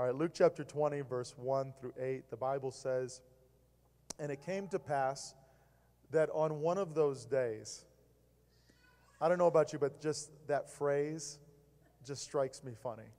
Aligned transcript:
All 0.00 0.06
right, 0.06 0.14
Luke 0.14 0.30
chapter 0.32 0.64
20, 0.64 1.02
verse 1.02 1.34
1 1.36 1.74
through 1.78 1.92
8, 2.00 2.30
the 2.30 2.36
Bible 2.38 2.70
says, 2.70 3.20
And 4.18 4.32
it 4.32 4.40
came 4.46 4.66
to 4.68 4.78
pass 4.78 5.34
that 6.10 6.30
on 6.32 6.62
one 6.62 6.78
of 6.78 6.94
those 6.94 7.26
days, 7.26 7.84
I 9.20 9.28
don't 9.28 9.36
know 9.36 9.46
about 9.46 9.74
you, 9.74 9.78
but 9.78 10.00
just 10.00 10.30
that 10.46 10.70
phrase 10.70 11.38
just 12.02 12.22
strikes 12.22 12.64
me 12.64 12.72
funny. 12.82 13.10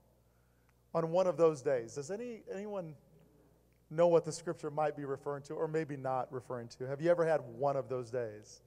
On 0.92 1.12
one 1.12 1.28
of 1.28 1.36
those 1.36 1.62
days, 1.62 1.94
does 1.94 2.10
any, 2.10 2.42
anyone 2.52 2.96
know 3.88 4.08
what 4.08 4.24
the 4.24 4.32
scripture 4.32 4.72
might 4.72 4.96
be 4.96 5.04
referring 5.04 5.44
to, 5.44 5.54
or 5.54 5.68
maybe 5.68 5.96
not 5.96 6.32
referring 6.32 6.66
to? 6.78 6.88
Have 6.88 7.00
you 7.00 7.12
ever 7.12 7.24
had 7.24 7.42
one 7.58 7.76
of 7.76 7.88
those 7.88 8.10
days? 8.10 8.60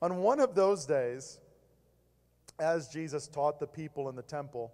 On 0.00 0.18
one 0.18 0.38
of 0.38 0.54
those 0.54 0.86
days, 0.86 1.40
as 2.60 2.86
Jesus 2.86 3.26
taught 3.26 3.58
the 3.58 3.66
people 3.66 4.08
in 4.08 4.14
the 4.14 4.22
temple, 4.22 4.72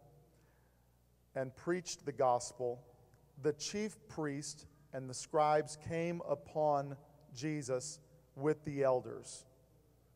and 1.34 1.54
preached 1.56 2.04
the 2.04 2.12
gospel, 2.12 2.82
the 3.42 3.52
chief 3.52 3.96
priest 4.08 4.66
and 4.92 5.10
the 5.10 5.14
scribes 5.14 5.76
came 5.88 6.22
upon 6.28 6.96
Jesus 7.34 7.98
with 8.36 8.64
the 8.64 8.82
elders. 8.82 9.44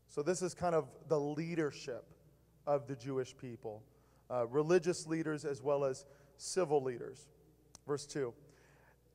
So, 0.09 0.23
this 0.23 0.41
is 0.41 0.55
kind 0.55 0.74
of 0.74 0.88
the 1.09 1.20
leadership 1.20 2.05
of 2.66 2.87
the 2.87 2.96
Jewish 2.96 3.37
people, 3.37 3.83
uh, 4.30 4.46
religious 4.46 5.07
leaders 5.07 5.45
as 5.45 5.62
well 5.62 5.84
as 5.84 6.07
civil 6.37 6.83
leaders. 6.83 7.29
Verse 7.87 8.07
2 8.07 8.32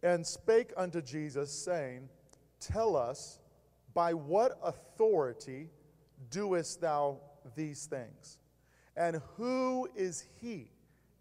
And 0.03 0.25
spake 0.25 0.71
unto 0.75 1.01
Jesus, 1.01 1.51
saying, 1.51 2.09
Tell 2.59 2.95
us, 2.95 3.39
by 3.93 4.13
what 4.13 4.59
authority 4.63 5.69
doest 6.29 6.81
thou 6.81 7.19
these 7.55 7.85
things? 7.85 8.37
And 8.95 9.21
who 9.37 9.87
is 9.95 10.25
he 10.41 10.72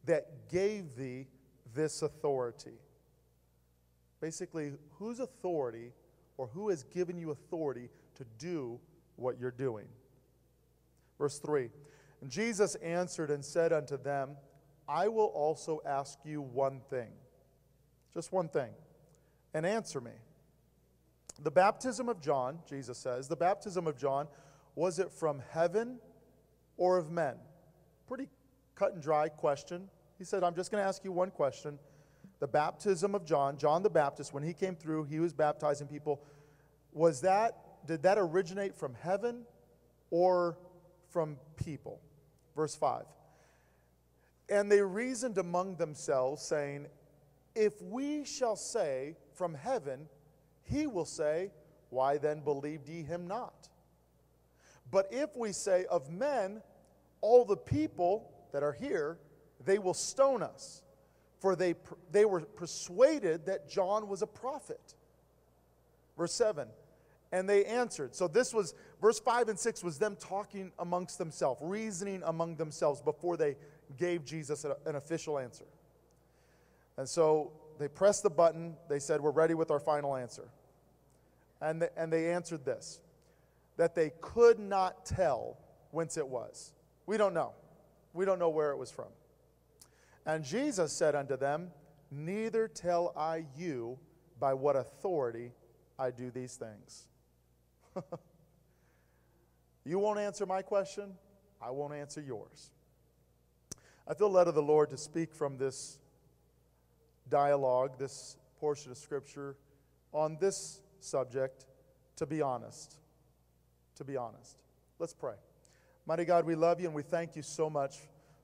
that 0.05 0.51
gave 0.51 0.97
thee 0.97 1.27
this 1.75 2.03
authority? 2.03 2.79
Basically, 4.21 4.73
whose 4.99 5.21
authority 5.21 5.93
or 6.37 6.47
who 6.49 6.69
has 6.69 6.85
given 6.85 7.19
you 7.19 7.31
authority 7.31 7.89
to 8.15 8.25
do 8.39 8.81
what 9.17 9.39
you're 9.39 9.51
doing? 9.51 9.87
Verse 11.19 11.39
3 11.39 11.71
And 12.21 12.31
Jesus 12.31 12.75
answered 12.77 13.31
and 13.31 13.45
said 13.45 13.73
unto 13.73 13.97
them, 13.97 14.37
I 14.89 15.09
will 15.09 15.27
also 15.27 15.81
ask 15.87 16.19
you 16.25 16.43
one 16.43 16.81
thing, 16.91 17.09
just 18.15 18.33
one 18.33 18.49
thing, 18.49 18.71
and 19.55 19.65
answer 19.65 20.01
me. 20.01 20.13
The 21.43 21.51
baptism 21.51 22.09
of 22.09 22.21
John, 22.21 22.59
Jesus 22.69 22.99
says, 22.99 23.27
the 23.29 23.37
baptism 23.37 23.87
of 23.87 23.97
John, 23.97 24.29
was 24.75 24.99
it 24.99 25.11
from 25.11 25.43
heaven 25.51 25.99
or 26.77 26.99
of 26.99 27.11
men? 27.11 27.37
Pretty 28.07 28.29
cut 28.83 28.95
and 28.95 29.03
dry 29.03 29.29
question. 29.29 29.89
He 30.19 30.25
said, 30.25 30.43
I'm 30.43 30.57
just 30.57 30.73
going 30.73 30.83
to 30.83 30.89
ask 30.89 31.05
you 31.05 31.13
one 31.13 31.31
question. 31.31 31.79
The 32.41 32.49
baptism 32.49 33.15
of 33.15 33.25
John, 33.25 33.57
John 33.57 33.85
the 33.85 33.91
Baptist, 33.91 34.35
when 34.35 34.43
he 34.43 34.53
came 34.53 34.75
through, 34.75 35.05
he 35.05 35.21
was 35.21 35.33
baptizing 35.33 35.87
people. 35.87 36.21
Was 36.93 37.21
that, 37.21 37.87
did 37.87 38.03
that 38.03 38.19
originate 38.19 38.75
from 38.75 38.95
heaven 38.95 39.45
or 40.11 40.59
from 41.11 41.37
people? 41.65 42.01
Verse 42.57 42.75
5. 42.75 43.05
And 44.49 44.71
they 44.71 44.81
reasoned 44.81 45.39
among 45.39 45.77
themselves, 45.77 46.43
saying, 46.43 46.89
If 47.55 47.81
we 47.83 48.25
shall 48.25 48.57
say 48.57 49.15
from 49.33 49.55
heaven, 49.55 50.09
he 50.65 50.89
will 50.89 51.05
say, 51.05 51.53
Why 51.91 52.19
then 52.19 52.41
believed 52.41 52.89
ye 52.89 53.05
him 53.05 53.29
not? 53.29 53.69
But 54.91 55.07
if 55.13 55.37
we 55.37 55.53
say 55.53 55.85
of 55.89 56.11
men, 56.11 56.63
all 57.21 57.45
the 57.45 57.57
people 57.57 58.32
that 58.53 58.63
are 58.63 58.73
here, 58.73 59.19
they 59.65 59.79
will 59.79 59.95
stone 59.95 60.43
us, 60.43 60.83
for 61.41 61.57
they, 61.57 61.75
they 62.11 62.25
were 62.25 62.41
persuaded 62.41 63.47
that 63.47 63.69
John 63.69 64.09
was 64.09 64.23
a 64.23 64.27
prophet. 64.27 64.95
Verse 66.17 66.35
7 66.35 66.69
and 67.33 67.49
they 67.49 67.65
answered. 67.65 68.15
So 68.15 68.29
this 68.29 68.53
was 68.53 68.75
verse 69.01 69.19
5 69.19 69.49
and 69.49 69.59
6 69.59 69.83
was 69.83 69.99
them 69.99 70.17
talking 70.21 70.71
amongst 70.79 71.19
themselves, 71.19 71.61
reasoning 71.65 72.23
among 72.27 72.57
themselves 72.57 73.01
before 73.01 73.37
they 73.37 73.57
gave 73.97 74.25
Jesus 74.25 74.65
an 74.65 74.97
official 74.97 75.39
answer. 75.39 75.65
And 76.99 77.09
so 77.09 77.53
they 77.79 77.89
pressed 77.89 78.23
the 78.23 78.31
button. 78.31 78.77
They 78.89 78.99
said, 78.99 79.21
We're 79.21 79.31
ready 79.31 79.55
with 79.55 79.71
our 79.71 79.81
final 79.81 80.15
answer. 80.15 80.49
And, 81.61 81.81
the, 81.81 81.99
and 81.99 82.13
they 82.13 82.31
answered 82.33 82.65
this 82.65 83.01
that 83.79 83.95
they 83.95 84.13
could 84.21 84.59
not 84.59 85.07
tell 85.07 85.57
whence 85.91 86.19
it 86.19 86.29
was. 86.29 86.75
We 87.07 87.17
don't 87.17 87.33
know. 87.33 87.55
We 88.13 88.25
don't 88.25 88.39
know 88.39 88.51
where 88.51 88.71
it 88.71 88.77
was 88.77 88.91
from. 88.91 89.09
And 90.27 90.45
Jesus 90.45 90.93
said 90.93 91.15
unto 91.15 91.37
them, 91.37 91.71
Neither 92.11 92.69
tell 92.69 93.13
I 93.17 93.47
you 93.57 93.99
by 94.39 94.55
what 94.55 94.77
authority 94.77 95.53
I 95.99 96.11
do 96.11 96.31
these 96.31 96.57
things. 96.57 97.07
you 99.85 99.99
won't 99.99 100.19
answer 100.19 100.45
my 100.45 100.63
question, 100.63 101.15
I 101.61 101.71
won't 101.71 101.95
answer 101.95 102.21
yours. 102.21 102.71
I 104.07 104.15
feel 104.15 104.31
led 104.31 104.49
of 104.49 104.55
the 104.55 104.63
Lord 104.63 104.91
to 104.91 104.97
speak 104.97 105.33
from 105.35 105.57
this 105.57 105.99
dialogue, 107.29 107.99
this 107.99 108.37
portion 108.59 108.91
of 108.91 108.99
Scripture, 108.99 109.57
on 110.13 110.37
this 110.41 110.81
subject, 111.01 111.67
to 112.17 112.27
be 112.27 112.43
honest. 112.43 112.97
To 113.97 114.05
be 114.05 114.17
honest. 114.17 114.59
Let's 114.99 115.15
pray. 115.15 115.35
Mighty 116.05 116.25
God, 116.25 116.47
we 116.47 116.57
love 116.57 116.81
you 116.81 116.87
and 116.87 116.97
we 116.97 117.03
thank 117.03 117.37
you 117.37 117.43
so 117.43 117.71
much 117.71 117.99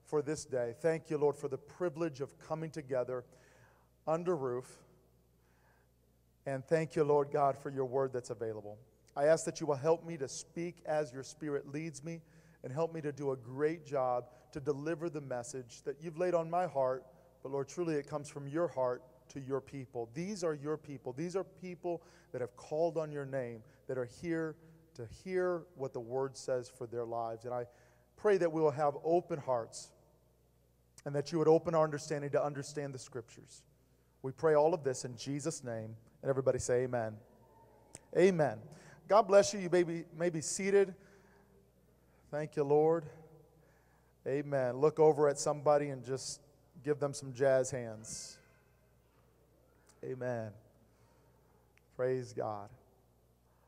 for 0.05 0.23
this 0.23 0.45
day. 0.45 0.75
Thank 0.81 1.11
you, 1.11 1.19
Lord, 1.19 1.35
for 1.35 1.49
the 1.49 1.59
privilege 1.59 2.21
of 2.21 2.39
coming 2.39 2.71
together 2.71 3.25
under 4.07 4.37
roof. 4.37 4.67
And 6.47 6.65
thank 6.65 6.95
you, 6.95 7.03
Lord 7.03 7.31
God, 7.33 7.59
for 7.59 7.71
your 7.71 7.85
word 7.85 8.13
that's 8.13 8.31
available. 8.31 8.79
I 9.17 9.25
ask 9.25 9.45
that 9.45 9.61
you 9.61 9.67
will 9.67 9.75
help 9.75 10.07
me 10.07 10.17
to 10.19 10.29
speak 10.29 10.77
as 10.87 11.13
your 11.13 11.25
spirit 11.25 11.73
leads 11.73 12.05
me 12.05 12.21
and 12.63 12.73
help 12.73 12.95
me 12.95 13.01
to 13.01 13.11
do 13.11 13.33
a 13.33 13.37
great 13.37 13.85
job 13.85 14.27
to 14.53 14.61
deliver 14.61 15.11
the 15.11 15.21
message 15.21 15.83
that 15.83 15.97
you've 16.01 16.17
laid 16.17 16.35
on 16.35 16.49
my 16.49 16.67
heart. 16.67 17.05
But 17.43 17.51
Lord, 17.51 17.69
truly 17.69 17.97
it 17.97 18.09
comes 18.09 18.29
from 18.29 18.47
your 18.47 18.69
heart 18.69 19.03
to 19.31 19.41
your 19.41 19.61
people. 19.61 20.09
These 20.15 20.45
are 20.45 20.55
your 20.55 20.77
people. 20.77 21.13
These 21.13 21.35
are 21.35 21.43
people 21.43 22.03
that 22.31 22.41
have 22.41 22.57
called 22.57 22.97
on 22.97 23.11
your 23.11 23.27
name, 23.27 23.65
that 23.89 23.99
are 23.99 24.09
here 24.23 24.55
to 24.99 25.07
hear 25.25 25.63
what 25.77 25.93
the 25.93 26.01
word 26.01 26.37
says 26.37 26.69
for 26.69 26.87
their 26.87 27.05
lives. 27.05 27.45
And 27.45 27.55
I 27.55 27.67
pray 28.17 28.37
that 28.37 28.53
we 28.53 28.61
will 28.61 28.73
have 28.73 28.97
open 29.05 29.39
hearts 29.39 29.89
and 31.05 31.15
that 31.15 31.31
you 31.33 31.39
would 31.39 31.49
open 31.49 31.75
our 31.75 31.85
understanding 31.85 32.31
to 32.31 32.45
understand 32.45 32.93
the 32.93 32.99
scriptures. 32.99 33.63
We 34.23 34.33
pray 34.33 34.55
all 34.55 34.75
of 34.75 34.83
this 34.83 35.05
in 35.05 35.17
Jesus' 35.17 35.63
name. 35.63 35.95
And 36.23 36.29
everybody 36.29 36.59
say 36.59 36.83
amen. 36.83 37.15
Amen. 38.17 38.59
God 39.07 39.23
bless 39.23 39.55
you. 39.55 39.61
You 39.61 39.71
may 39.71 39.85
be, 39.85 40.05
may 40.19 40.31
be 40.31 40.41
seated. 40.41 40.95
Thank 42.33 42.57
you, 42.57 42.65
Lord. 42.65 43.05
Amen. 44.27 44.79
Look 44.79 44.99
over 44.99 45.29
at 45.29 45.39
somebody 45.39 45.91
and 45.91 46.05
just 46.05 46.41
give 46.85 46.99
them 46.99 47.15
some 47.15 47.33
jazz 47.33 47.71
hands. 47.71 48.37
Amen. 50.05 50.51
Praise 51.97 52.33
God. 52.33 52.69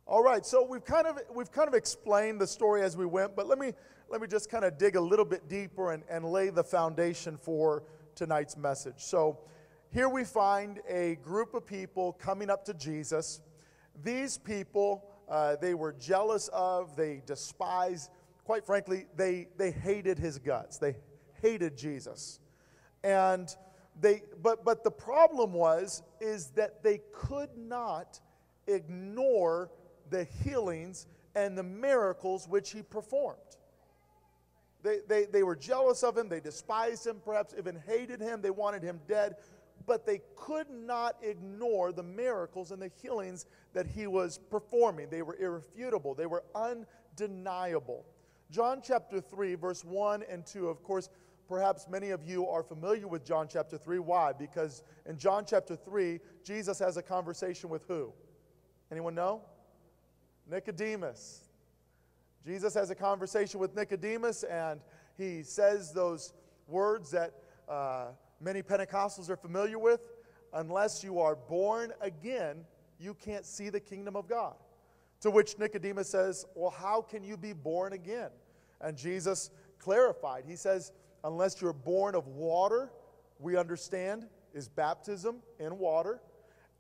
All 0.06 0.22
right, 0.22 0.44
so 0.44 0.64
we've 0.64 0.84
kind 0.84 1.06
of 1.06 1.18
we've 1.34 1.52
kind 1.52 1.68
of 1.68 1.74
explained 1.74 2.40
the 2.40 2.46
story 2.46 2.82
as 2.82 2.96
we 2.96 3.06
went, 3.06 3.36
but 3.36 3.46
let 3.46 3.58
me 3.58 3.72
let 4.08 4.20
me 4.20 4.26
just 4.26 4.50
kind 4.50 4.64
of 4.64 4.76
dig 4.76 4.96
a 4.96 5.00
little 5.00 5.24
bit 5.24 5.48
deeper 5.48 5.92
and, 5.92 6.02
and 6.10 6.24
lay 6.24 6.50
the 6.50 6.64
foundation 6.64 7.36
for 7.36 7.84
tonight's 8.14 8.56
message. 8.56 8.96
So 8.98 9.38
here 9.92 10.08
we 10.08 10.24
find 10.24 10.80
a 10.88 11.16
group 11.16 11.54
of 11.54 11.64
people 11.64 12.12
coming 12.14 12.50
up 12.50 12.64
to 12.64 12.74
Jesus. 12.74 13.40
These 14.02 14.38
people 14.38 15.10
uh, 15.30 15.54
they 15.60 15.74
were 15.74 15.92
jealous 15.92 16.48
of, 16.52 16.96
they 16.96 17.22
despised, 17.24 18.10
quite 18.44 18.66
frankly, 18.66 19.06
they, 19.16 19.46
they 19.56 19.70
hated 19.70 20.18
his 20.18 20.38
guts. 20.40 20.76
They 20.76 20.96
hated 21.40 21.78
Jesus. 21.78 22.40
And 23.04 23.48
they, 24.00 24.22
but, 24.42 24.64
but 24.64 24.82
the 24.82 24.90
problem 24.90 25.52
was, 25.52 26.02
is 26.20 26.48
that 26.56 26.82
they 26.82 27.00
could 27.12 27.56
not 27.56 28.20
ignore 28.66 29.70
the 30.10 30.24
healings 30.44 31.06
and 31.34 31.56
the 31.56 31.62
miracles 31.62 32.48
which 32.48 32.70
he 32.72 32.82
performed. 32.82 33.38
They, 34.82 34.98
they, 35.06 35.24
they 35.26 35.42
were 35.42 35.56
jealous 35.56 36.02
of 36.02 36.16
him, 36.16 36.28
they 36.28 36.40
despised 36.40 37.06
him, 37.06 37.20
perhaps 37.24 37.54
even 37.58 37.78
hated 37.86 38.20
him, 38.20 38.40
they 38.40 38.50
wanted 38.50 38.82
him 38.82 39.00
dead, 39.06 39.36
but 39.86 40.06
they 40.06 40.22
could 40.36 40.70
not 40.70 41.16
ignore 41.22 41.92
the 41.92 42.02
miracles 42.02 42.70
and 42.70 42.80
the 42.80 42.90
healings 43.02 43.46
that 43.74 43.86
he 43.86 44.06
was 44.06 44.38
performing. 44.38 45.08
They 45.10 45.22
were 45.22 45.36
irrefutable, 45.36 46.14
they 46.14 46.26
were 46.26 46.44
undeniable. 46.54 48.06
John 48.50 48.80
chapter 48.82 49.20
3, 49.20 49.54
verse 49.54 49.84
1 49.84 50.24
and 50.28 50.44
2, 50.46 50.68
of 50.68 50.82
course, 50.82 51.08
perhaps 51.46 51.86
many 51.88 52.10
of 52.10 52.24
you 52.24 52.48
are 52.48 52.62
familiar 52.62 53.06
with 53.06 53.24
John 53.24 53.48
chapter 53.48 53.76
3. 53.76 53.98
Why? 53.98 54.32
Because 54.32 54.82
in 55.06 55.18
John 55.18 55.44
chapter 55.46 55.76
3, 55.76 56.18
Jesus 56.42 56.78
has 56.78 56.96
a 56.96 57.02
conversation 57.02 57.68
with 57.70 57.84
who? 57.86 58.12
Anyone 58.90 59.14
know? 59.14 59.42
Nicodemus. 60.50 61.48
Jesus 62.44 62.74
has 62.74 62.90
a 62.90 62.94
conversation 62.94 63.60
with 63.60 63.74
Nicodemus, 63.76 64.42
and 64.44 64.80
he 65.16 65.42
says 65.42 65.92
those 65.92 66.32
words 66.66 67.10
that 67.10 67.34
uh, 67.68 68.06
many 68.40 68.62
Pentecostals 68.62 69.30
are 69.30 69.36
familiar 69.36 69.78
with 69.78 70.00
unless 70.52 71.04
you 71.04 71.20
are 71.20 71.36
born 71.36 71.92
again, 72.00 72.64
you 72.98 73.14
can't 73.14 73.46
see 73.46 73.68
the 73.68 73.80
kingdom 73.80 74.16
of 74.16 74.28
God. 74.28 74.54
To 75.20 75.30
which 75.30 75.58
Nicodemus 75.58 76.08
says, 76.08 76.46
Well, 76.54 76.70
how 76.70 77.02
can 77.02 77.22
you 77.22 77.36
be 77.36 77.52
born 77.52 77.92
again? 77.92 78.30
And 78.80 78.96
Jesus 78.96 79.50
clarified. 79.78 80.44
He 80.46 80.56
says, 80.56 80.92
Unless 81.24 81.60
you're 81.60 81.72
born 81.72 82.14
of 82.14 82.26
water, 82.28 82.90
we 83.38 83.56
understand 83.56 84.26
is 84.52 84.68
baptism 84.68 85.36
in 85.58 85.78
water, 85.78 86.20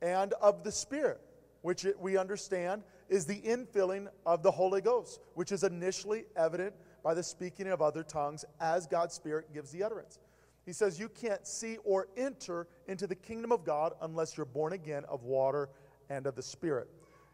and 0.02 0.32
of 0.34 0.64
the 0.64 0.72
Spirit, 0.72 1.20
which 1.62 1.84
it, 1.84 2.00
we 2.00 2.16
understand 2.16 2.82
is 3.10 3.26
the 3.26 3.40
infilling 3.42 4.06
of 4.24 4.42
the 4.42 4.50
Holy 4.50 4.80
Ghost, 4.80 5.20
which 5.34 5.52
is 5.52 5.64
initially 5.64 6.24
evident 6.36 6.74
by 7.02 7.12
the 7.12 7.22
speaking 7.22 7.66
of 7.66 7.82
other 7.82 8.02
tongues 8.02 8.44
as 8.60 8.86
God's 8.86 9.14
Spirit 9.14 9.52
gives 9.52 9.70
the 9.70 9.82
utterance. 9.82 10.18
He 10.64 10.72
says, 10.72 10.98
You 10.98 11.08
can't 11.08 11.46
see 11.46 11.78
or 11.84 12.08
enter 12.16 12.68
into 12.86 13.06
the 13.06 13.14
kingdom 13.14 13.52
of 13.52 13.64
God 13.64 13.92
unless 14.00 14.36
you're 14.36 14.46
born 14.46 14.72
again 14.72 15.04
of 15.08 15.24
water 15.24 15.68
and 16.08 16.26
of 16.26 16.36
the 16.36 16.42
Spirit. 16.42 16.88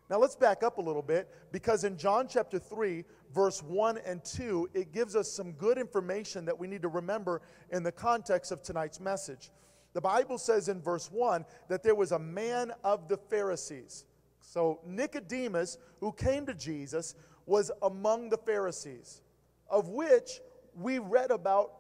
Now 0.08 0.18
let's 0.18 0.36
back 0.36 0.62
up 0.62 0.78
a 0.78 0.80
little 0.80 1.02
bit 1.02 1.28
because 1.52 1.84
in 1.84 1.98
John 1.98 2.28
chapter 2.28 2.58
3, 2.58 3.04
verse 3.34 3.62
1 3.62 3.98
and 4.06 4.24
2, 4.24 4.70
it 4.72 4.92
gives 4.92 5.16
us 5.16 5.30
some 5.30 5.52
good 5.52 5.78
information 5.78 6.44
that 6.44 6.58
we 6.58 6.68
need 6.68 6.82
to 6.82 6.88
remember 6.88 7.42
in 7.70 7.82
the 7.82 7.92
context 7.92 8.52
of 8.52 8.62
tonight's 8.62 9.00
message. 9.00 9.50
The 9.94 10.00
Bible 10.00 10.38
says 10.38 10.68
in 10.68 10.80
verse 10.80 11.10
1 11.10 11.44
that 11.68 11.82
there 11.82 11.94
was 11.94 12.12
a 12.12 12.18
man 12.18 12.72
of 12.84 13.08
the 13.08 13.16
Pharisees. 13.16 14.04
So 14.48 14.78
Nicodemus, 14.86 15.76
who 15.98 16.12
came 16.12 16.46
to 16.46 16.54
Jesus, 16.54 17.16
was 17.46 17.72
among 17.82 18.30
the 18.30 18.38
Pharisees, 18.38 19.20
of 19.68 19.88
which 19.88 20.40
we 20.74 21.00
read 21.00 21.32
about 21.32 21.72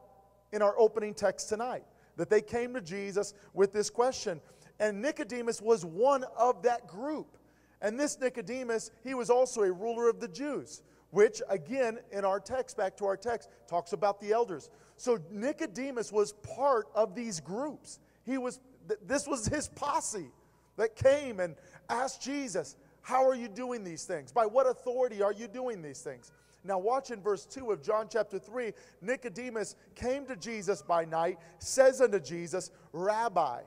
in 0.52 0.62
our 0.62 0.76
opening 0.78 1.14
text 1.14 1.48
tonight. 1.48 1.84
That 2.16 2.28
they 2.28 2.40
came 2.40 2.74
to 2.74 2.80
Jesus 2.80 3.34
with 3.54 3.72
this 3.72 3.88
question. 3.88 4.40
And 4.80 5.00
Nicodemus 5.00 5.62
was 5.62 5.84
one 5.84 6.24
of 6.36 6.62
that 6.64 6.88
group. 6.88 7.38
And 7.80 7.98
this 8.00 8.18
Nicodemus, 8.18 8.90
he 9.04 9.14
was 9.14 9.30
also 9.30 9.62
a 9.62 9.70
ruler 9.70 10.08
of 10.08 10.18
the 10.18 10.28
Jews, 10.28 10.82
which, 11.10 11.40
again, 11.48 11.98
in 12.10 12.24
our 12.24 12.40
text, 12.40 12.76
back 12.76 12.96
to 12.96 13.04
our 13.04 13.16
text, 13.16 13.48
talks 13.68 13.92
about 13.92 14.20
the 14.20 14.32
elders. 14.32 14.70
So 14.96 15.20
Nicodemus 15.30 16.10
was 16.10 16.32
part 16.32 16.88
of 16.96 17.14
these 17.14 17.38
groups. 17.38 18.00
He 18.24 18.38
was, 18.38 18.58
this 19.06 19.28
was 19.28 19.46
his 19.46 19.68
posse 19.68 20.30
that 20.76 20.96
came 20.96 21.40
and 21.40 21.54
asked 21.88 22.22
Jesus, 22.22 22.76
How 23.02 23.26
are 23.26 23.34
you 23.34 23.48
doing 23.48 23.84
these 23.84 24.04
things? 24.04 24.32
By 24.32 24.46
what 24.46 24.66
authority 24.66 25.22
are 25.22 25.32
you 25.32 25.48
doing 25.48 25.82
these 25.82 26.00
things? 26.00 26.32
Now, 26.64 26.78
watch 26.78 27.10
in 27.10 27.20
verse 27.20 27.46
2 27.46 27.70
of 27.70 27.82
John 27.82 28.08
chapter 28.10 28.38
3. 28.38 28.72
Nicodemus 29.00 29.76
came 29.94 30.26
to 30.26 30.36
Jesus 30.36 30.82
by 30.82 31.04
night, 31.04 31.38
says 31.58 32.00
unto 32.00 32.18
Jesus, 32.18 32.70
Rabbi. 32.92 33.60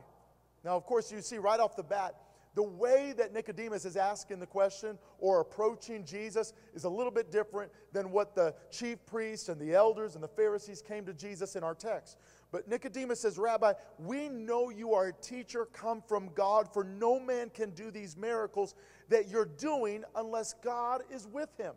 Now, 0.66 0.75
of 0.75 0.86
course, 0.86 1.12
you 1.12 1.21
see 1.21 1.38
right 1.38 1.60
off 1.60 1.77
the 1.77 1.83
bat, 1.83 2.16
the 2.56 2.63
way 2.63 3.13
that 3.16 3.33
Nicodemus 3.33 3.86
is 3.86 3.95
asking 3.95 4.39
the 4.39 4.45
question 4.45 4.98
or 5.19 5.39
approaching 5.39 6.04
Jesus 6.04 6.54
is 6.74 6.83
a 6.83 6.89
little 6.89 7.12
bit 7.12 7.31
different 7.31 7.72
than 7.94 8.12
what 8.12 8.36
the 8.36 8.54
chief 8.72 8.98
priests 9.06 9.50
and 9.50 9.62
the 9.62 9.74
elders 9.74 10.15
and 10.15 10.24
the 10.24 10.27
Pharisees 10.27 10.81
came 10.81 11.06
to 11.06 11.13
Jesus 11.13 11.56
in 11.56 11.63
our 11.63 11.75
text. 11.75 12.18
But 12.51 12.68
Nicodemus 12.68 13.22
says, 13.22 13.38
Rabbi, 13.38 13.74
we 14.00 14.28
know 14.28 14.69
you 14.69 14.94
are 14.94 15.07
a 15.07 15.13
teacher 15.13 15.66
come 15.66 16.01
from 16.01 16.30
God, 16.34 16.68
for 16.74 16.84
no 16.84 17.19
man 17.19 17.51
can 17.51 17.72
do 17.72 17.92
these 17.92 18.18
miracles 18.18 18.74
that 19.10 19.28
you're 19.28 19.46
doing 19.46 20.04
unless 20.16 20.54
God 20.63 21.04
is 21.12 21.28
with 21.28 21.50
him. 21.57 21.74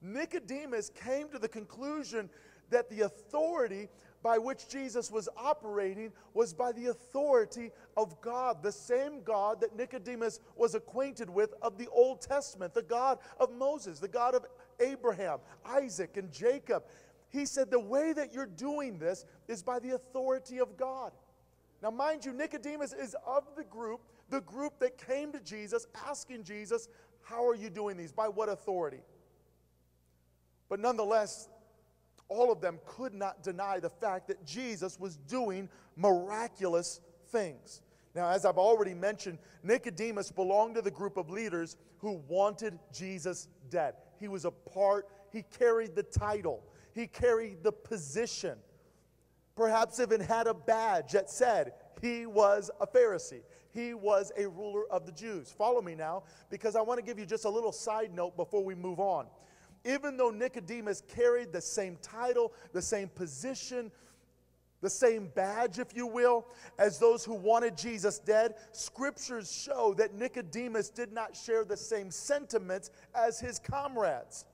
Nicodemus 0.00 0.90
came 0.90 1.28
to 1.28 1.38
the 1.38 1.48
conclusion 1.48 2.30
that 2.70 2.88
the 2.88 3.02
authority 3.02 3.88
by 4.22 4.38
which 4.38 4.68
Jesus 4.68 5.10
was 5.10 5.28
operating 5.36 6.10
was 6.34 6.52
by 6.52 6.72
the 6.72 6.86
authority 6.86 7.70
of 7.96 8.20
God, 8.20 8.62
the 8.62 8.72
same 8.72 9.22
God 9.22 9.60
that 9.60 9.76
Nicodemus 9.76 10.40
was 10.56 10.74
acquainted 10.74 11.30
with 11.30 11.54
of 11.62 11.78
the 11.78 11.86
Old 11.88 12.20
Testament, 12.22 12.74
the 12.74 12.82
God 12.82 13.18
of 13.38 13.52
Moses, 13.52 14.00
the 14.00 14.08
God 14.08 14.34
of 14.34 14.44
Abraham, 14.80 15.38
Isaac, 15.64 16.16
and 16.16 16.32
Jacob. 16.32 16.82
He 17.36 17.44
said, 17.44 17.70
The 17.70 17.78
way 17.78 18.14
that 18.14 18.32
you're 18.32 18.46
doing 18.46 18.98
this 18.98 19.26
is 19.46 19.62
by 19.62 19.78
the 19.78 19.90
authority 19.90 20.58
of 20.58 20.76
God. 20.78 21.12
Now, 21.82 21.90
mind 21.90 22.24
you, 22.24 22.32
Nicodemus 22.32 22.94
is 22.94 23.14
of 23.26 23.44
the 23.56 23.64
group, 23.64 24.00
the 24.30 24.40
group 24.40 24.78
that 24.78 24.96
came 24.96 25.32
to 25.32 25.40
Jesus 25.40 25.86
asking 26.08 26.44
Jesus, 26.44 26.88
How 27.22 27.46
are 27.46 27.54
you 27.54 27.68
doing 27.68 27.98
these? 27.98 28.10
By 28.10 28.28
what 28.28 28.48
authority? 28.48 29.02
But 30.70 30.80
nonetheless, 30.80 31.50
all 32.28 32.50
of 32.50 32.62
them 32.62 32.78
could 32.86 33.12
not 33.12 33.42
deny 33.42 33.80
the 33.80 33.90
fact 33.90 34.28
that 34.28 34.44
Jesus 34.46 34.98
was 34.98 35.16
doing 35.16 35.68
miraculous 35.94 37.00
things. 37.28 37.82
Now, 38.14 38.30
as 38.30 38.46
I've 38.46 38.56
already 38.56 38.94
mentioned, 38.94 39.38
Nicodemus 39.62 40.32
belonged 40.32 40.76
to 40.76 40.82
the 40.82 40.90
group 40.90 41.18
of 41.18 41.28
leaders 41.28 41.76
who 41.98 42.22
wanted 42.28 42.78
Jesus 42.94 43.48
dead. 43.68 43.94
He 44.18 44.26
was 44.26 44.46
a 44.46 44.50
part, 44.50 45.06
he 45.30 45.44
carried 45.58 45.94
the 45.94 46.02
title, 46.02 46.64
he 46.96 47.06
carried 47.06 47.62
the 47.62 47.70
position. 47.70 48.58
Perhaps 49.54 50.00
even 50.00 50.20
had 50.20 50.48
a 50.48 50.54
badge 50.54 51.12
that 51.12 51.30
said 51.30 51.74
he 52.02 52.26
was 52.26 52.70
a 52.80 52.86
Pharisee. 52.86 53.42
He 53.72 53.94
was 53.94 54.32
a 54.36 54.48
ruler 54.48 54.86
of 54.90 55.06
the 55.06 55.12
Jews. 55.12 55.54
Follow 55.56 55.80
me 55.80 55.94
now, 55.94 56.24
because 56.50 56.74
I 56.74 56.80
want 56.80 56.98
to 56.98 57.04
give 57.04 57.18
you 57.18 57.26
just 57.26 57.44
a 57.44 57.50
little 57.50 57.72
side 57.72 58.12
note 58.12 58.36
before 58.36 58.64
we 58.64 58.74
move 58.74 58.98
on 58.98 59.26
even 59.86 60.16
though 60.16 60.30
Nicodemus 60.30 61.02
carried 61.06 61.52
the 61.52 61.60
same 61.60 61.96
title, 62.02 62.52
the 62.72 62.82
same 62.82 63.08
position, 63.08 63.92
the 64.82 64.90
same 64.90 65.30
badge, 65.34 65.78
if 65.78 65.96
you 65.96 66.06
will, 66.06 66.46
as 66.78 66.98
those 66.98 67.24
who 67.24 67.34
wanted 67.34 67.78
Jesus 67.78 68.18
dead, 68.18 68.56
scriptures 68.72 69.50
show 69.50 69.94
that 69.94 70.14
Nicodemus 70.14 70.90
did 70.90 71.12
not 71.12 71.36
share 71.36 71.64
the 71.64 71.76
same 71.76 72.10
sentiments 72.10 72.90
as 73.14 73.40
his 73.40 73.58
comrades. 73.58 74.44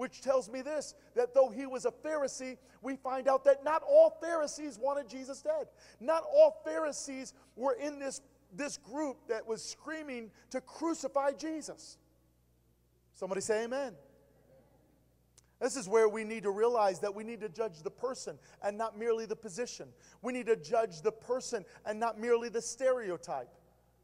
Which 0.00 0.22
tells 0.22 0.48
me 0.48 0.62
this 0.62 0.94
that 1.14 1.34
though 1.34 1.50
he 1.50 1.66
was 1.66 1.84
a 1.84 1.90
Pharisee, 1.90 2.56
we 2.80 2.96
find 2.96 3.28
out 3.28 3.44
that 3.44 3.62
not 3.62 3.82
all 3.86 4.16
Pharisees 4.18 4.78
wanted 4.78 5.10
Jesus 5.10 5.42
dead. 5.42 5.66
Not 6.00 6.22
all 6.32 6.62
Pharisees 6.64 7.34
were 7.54 7.74
in 7.74 7.98
this, 7.98 8.22
this 8.56 8.78
group 8.78 9.18
that 9.28 9.46
was 9.46 9.62
screaming 9.62 10.30
to 10.52 10.62
crucify 10.62 11.32
Jesus. 11.32 11.98
Somebody 13.12 13.42
say 13.42 13.64
amen. 13.64 13.92
This 15.60 15.76
is 15.76 15.86
where 15.86 16.08
we 16.08 16.24
need 16.24 16.44
to 16.44 16.50
realize 16.50 17.00
that 17.00 17.14
we 17.14 17.22
need 17.22 17.42
to 17.42 17.50
judge 17.50 17.82
the 17.82 17.90
person 17.90 18.38
and 18.62 18.78
not 18.78 18.98
merely 18.98 19.26
the 19.26 19.36
position. 19.36 19.86
We 20.22 20.32
need 20.32 20.46
to 20.46 20.56
judge 20.56 21.02
the 21.02 21.12
person 21.12 21.62
and 21.84 22.00
not 22.00 22.18
merely 22.18 22.48
the 22.48 22.62
stereotype. 22.62 23.50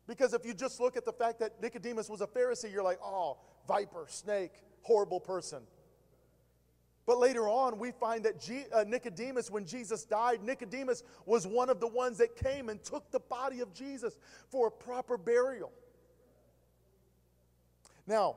Because 0.06 0.34
if 0.34 0.44
you 0.44 0.52
just 0.52 0.78
look 0.78 0.98
at 0.98 1.06
the 1.06 1.14
fact 1.14 1.40
that 1.40 1.62
Nicodemus 1.62 2.10
was 2.10 2.20
a 2.20 2.26
Pharisee, 2.26 2.70
you're 2.70 2.82
like, 2.82 2.98
oh, 3.02 3.38
viper, 3.66 4.04
snake, 4.10 4.52
horrible 4.82 5.20
person. 5.20 5.62
But 7.06 7.18
later 7.18 7.48
on, 7.48 7.78
we 7.78 7.92
find 7.92 8.24
that 8.24 8.50
uh, 8.72 8.84
Nicodemus, 8.86 9.48
when 9.48 9.64
Jesus 9.64 10.04
died, 10.04 10.42
Nicodemus 10.42 11.04
was 11.24 11.46
one 11.46 11.70
of 11.70 11.78
the 11.78 11.86
ones 11.86 12.18
that 12.18 12.34
came 12.34 12.68
and 12.68 12.82
took 12.82 13.12
the 13.12 13.20
body 13.20 13.60
of 13.60 13.72
Jesus 13.72 14.18
for 14.50 14.66
a 14.66 14.70
proper 14.70 15.16
burial. 15.16 15.70
Now, 18.08 18.36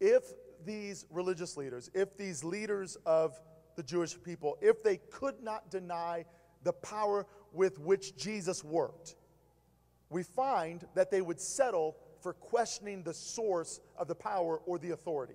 if 0.00 0.22
these 0.66 1.06
religious 1.10 1.56
leaders, 1.56 1.90
if 1.94 2.16
these 2.16 2.44
leaders 2.44 2.96
of 3.06 3.40
the 3.76 3.82
Jewish 3.82 4.22
people, 4.22 4.58
if 4.60 4.82
they 4.82 4.98
could 5.10 5.42
not 5.42 5.70
deny 5.70 6.26
the 6.64 6.74
power 6.74 7.26
with 7.52 7.78
which 7.78 8.16
Jesus 8.16 8.62
worked, 8.62 9.16
we 10.10 10.22
find 10.22 10.86
that 10.94 11.10
they 11.10 11.22
would 11.22 11.40
settle 11.40 11.96
for 12.20 12.34
questioning 12.34 13.02
the 13.02 13.14
source 13.14 13.80
of 13.96 14.08
the 14.08 14.14
power 14.14 14.58
or 14.66 14.78
the 14.78 14.90
authority. 14.90 15.34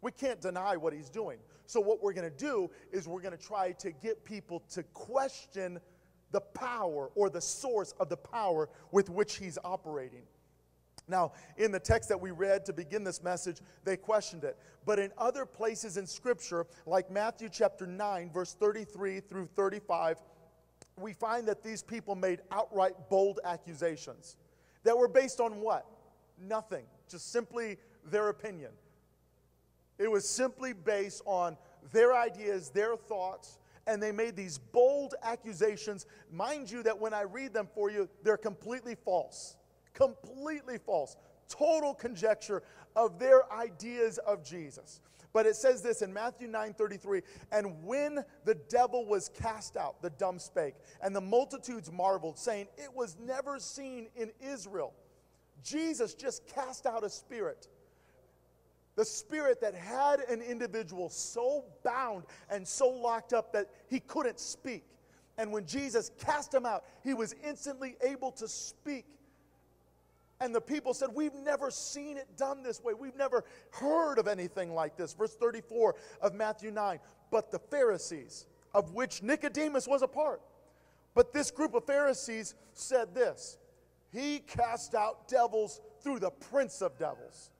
We 0.00 0.12
can't 0.12 0.40
deny 0.40 0.76
what 0.76 0.92
he's 0.92 1.10
doing. 1.10 1.38
So, 1.66 1.80
what 1.80 2.02
we're 2.02 2.12
going 2.12 2.30
to 2.30 2.36
do 2.36 2.70
is 2.92 3.06
we're 3.06 3.22
going 3.22 3.36
to 3.36 3.42
try 3.42 3.72
to 3.72 3.92
get 3.92 4.24
people 4.24 4.62
to 4.70 4.82
question 4.82 5.80
the 6.32 6.40
power 6.40 7.10
or 7.14 7.30
the 7.30 7.40
source 7.40 7.92
of 8.00 8.08
the 8.08 8.16
power 8.16 8.68
with 8.90 9.10
which 9.10 9.36
he's 9.36 9.58
operating. 9.64 10.22
Now, 11.08 11.32
in 11.56 11.72
the 11.72 11.80
text 11.80 12.08
that 12.08 12.20
we 12.20 12.30
read 12.30 12.64
to 12.66 12.72
begin 12.72 13.04
this 13.04 13.22
message, 13.22 13.60
they 13.84 13.96
questioned 13.96 14.44
it. 14.44 14.56
But 14.86 14.98
in 14.98 15.10
other 15.18 15.44
places 15.44 15.96
in 15.96 16.06
Scripture, 16.06 16.66
like 16.86 17.10
Matthew 17.10 17.48
chapter 17.50 17.86
9, 17.86 18.30
verse 18.32 18.54
33 18.54 19.20
through 19.20 19.46
35, 19.54 20.22
we 20.98 21.12
find 21.12 21.46
that 21.48 21.62
these 21.62 21.82
people 21.82 22.14
made 22.14 22.40
outright 22.50 22.94
bold 23.10 23.40
accusations 23.44 24.36
that 24.84 24.96
were 24.96 25.08
based 25.08 25.40
on 25.40 25.60
what? 25.60 25.86
Nothing, 26.40 26.84
just 27.08 27.32
simply 27.32 27.78
their 28.04 28.28
opinion. 28.28 28.70
It 30.02 30.10
was 30.10 30.28
simply 30.28 30.72
based 30.72 31.22
on 31.24 31.56
their 31.92 32.12
ideas, 32.14 32.70
their 32.70 32.96
thoughts, 32.96 33.60
and 33.86 34.02
they 34.02 34.10
made 34.10 34.34
these 34.34 34.58
bold 34.58 35.14
accusations. 35.22 36.06
Mind 36.30 36.70
you, 36.70 36.82
that 36.82 36.98
when 36.98 37.14
I 37.14 37.22
read 37.22 37.52
them 37.52 37.68
for 37.72 37.88
you, 37.88 38.08
they're 38.24 38.36
completely 38.36 38.96
false. 38.96 39.56
Completely 39.94 40.78
false. 40.78 41.16
Total 41.48 41.94
conjecture 41.94 42.62
of 42.96 43.20
their 43.20 43.50
ideas 43.52 44.18
of 44.18 44.44
Jesus. 44.44 45.00
But 45.32 45.46
it 45.46 45.54
says 45.54 45.82
this 45.82 46.02
in 46.02 46.12
Matthew 46.12 46.48
9 46.48 46.74
33, 46.74 47.22
and 47.52 47.84
when 47.84 48.24
the 48.44 48.54
devil 48.68 49.06
was 49.06 49.30
cast 49.30 49.76
out, 49.76 50.02
the 50.02 50.10
dumb 50.10 50.38
spake, 50.38 50.74
and 51.00 51.14
the 51.14 51.20
multitudes 51.20 51.90
marveled, 51.90 52.38
saying, 52.38 52.66
It 52.76 52.92
was 52.94 53.16
never 53.18 53.58
seen 53.58 54.08
in 54.16 54.32
Israel. 54.40 54.92
Jesus 55.62 56.14
just 56.14 56.46
cast 56.46 56.86
out 56.86 57.04
a 57.04 57.08
spirit. 57.08 57.68
The 58.96 59.04
spirit 59.04 59.60
that 59.60 59.74
had 59.74 60.20
an 60.20 60.42
individual 60.42 61.08
so 61.08 61.64
bound 61.82 62.24
and 62.50 62.66
so 62.66 62.88
locked 62.88 63.32
up 63.32 63.52
that 63.52 63.68
he 63.88 64.00
couldn't 64.00 64.38
speak. 64.38 64.84
And 65.38 65.50
when 65.50 65.66
Jesus 65.66 66.10
cast 66.18 66.52
him 66.52 66.66
out, 66.66 66.84
he 67.02 67.14
was 67.14 67.34
instantly 67.44 67.96
able 68.02 68.32
to 68.32 68.46
speak. 68.46 69.06
And 70.40 70.54
the 70.54 70.60
people 70.60 70.92
said, 70.92 71.10
We've 71.14 71.34
never 71.34 71.70
seen 71.70 72.16
it 72.16 72.36
done 72.36 72.62
this 72.62 72.82
way. 72.82 72.94
We've 72.94 73.16
never 73.16 73.44
heard 73.70 74.18
of 74.18 74.26
anything 74.26 74.74
like 74.74 74.96
this. 74.96 75.14
Verse 75.14 75.34
34 75.36 75.94
of 76.20 76.34
Matthew 76.34 76.70
9. 76.70 76.98
But 77.30 77.50
the 77.50 77.60
Pharisees, 77.60 78.46
of 78.74 78.92
which 78.92 79.22
Nicodemus 79.22 79.86
was 79.86 80.02
a 80.02 80.08
part, 80.08 80.42
but 81.14 81.32
this 81.32 81.50
group 81.50 81.74
of 81.74 81.84
Pharisees 81.84 82.54
said 82.72 83.14
this 83.14 83.58
He 84.12 84.40
cast 84.40 84.94
out 84.94 85.28
devils 85.28 85.80
through 86.02 86.18
the 86.18 86.30
prince 86.30 86.82
of 86.82 86.98
devils. 86.98 87.50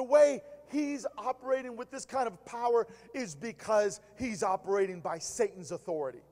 The 0.00 0.04
way 0.04 0.40
he's 0.72 1.04
operating 1.18 1.76
with 1.76 1.90
this 1.90 2.06
kind 2.06 2.26
of 2.26 2.42
power 2.46 2.86
is 3.12 3.34
because 3.34 4.00
he's 4.18 4.42
operating 4.42 5.00
by 5.02 5.18
Satan's 5.18 5.72
authority. 5.72 6.22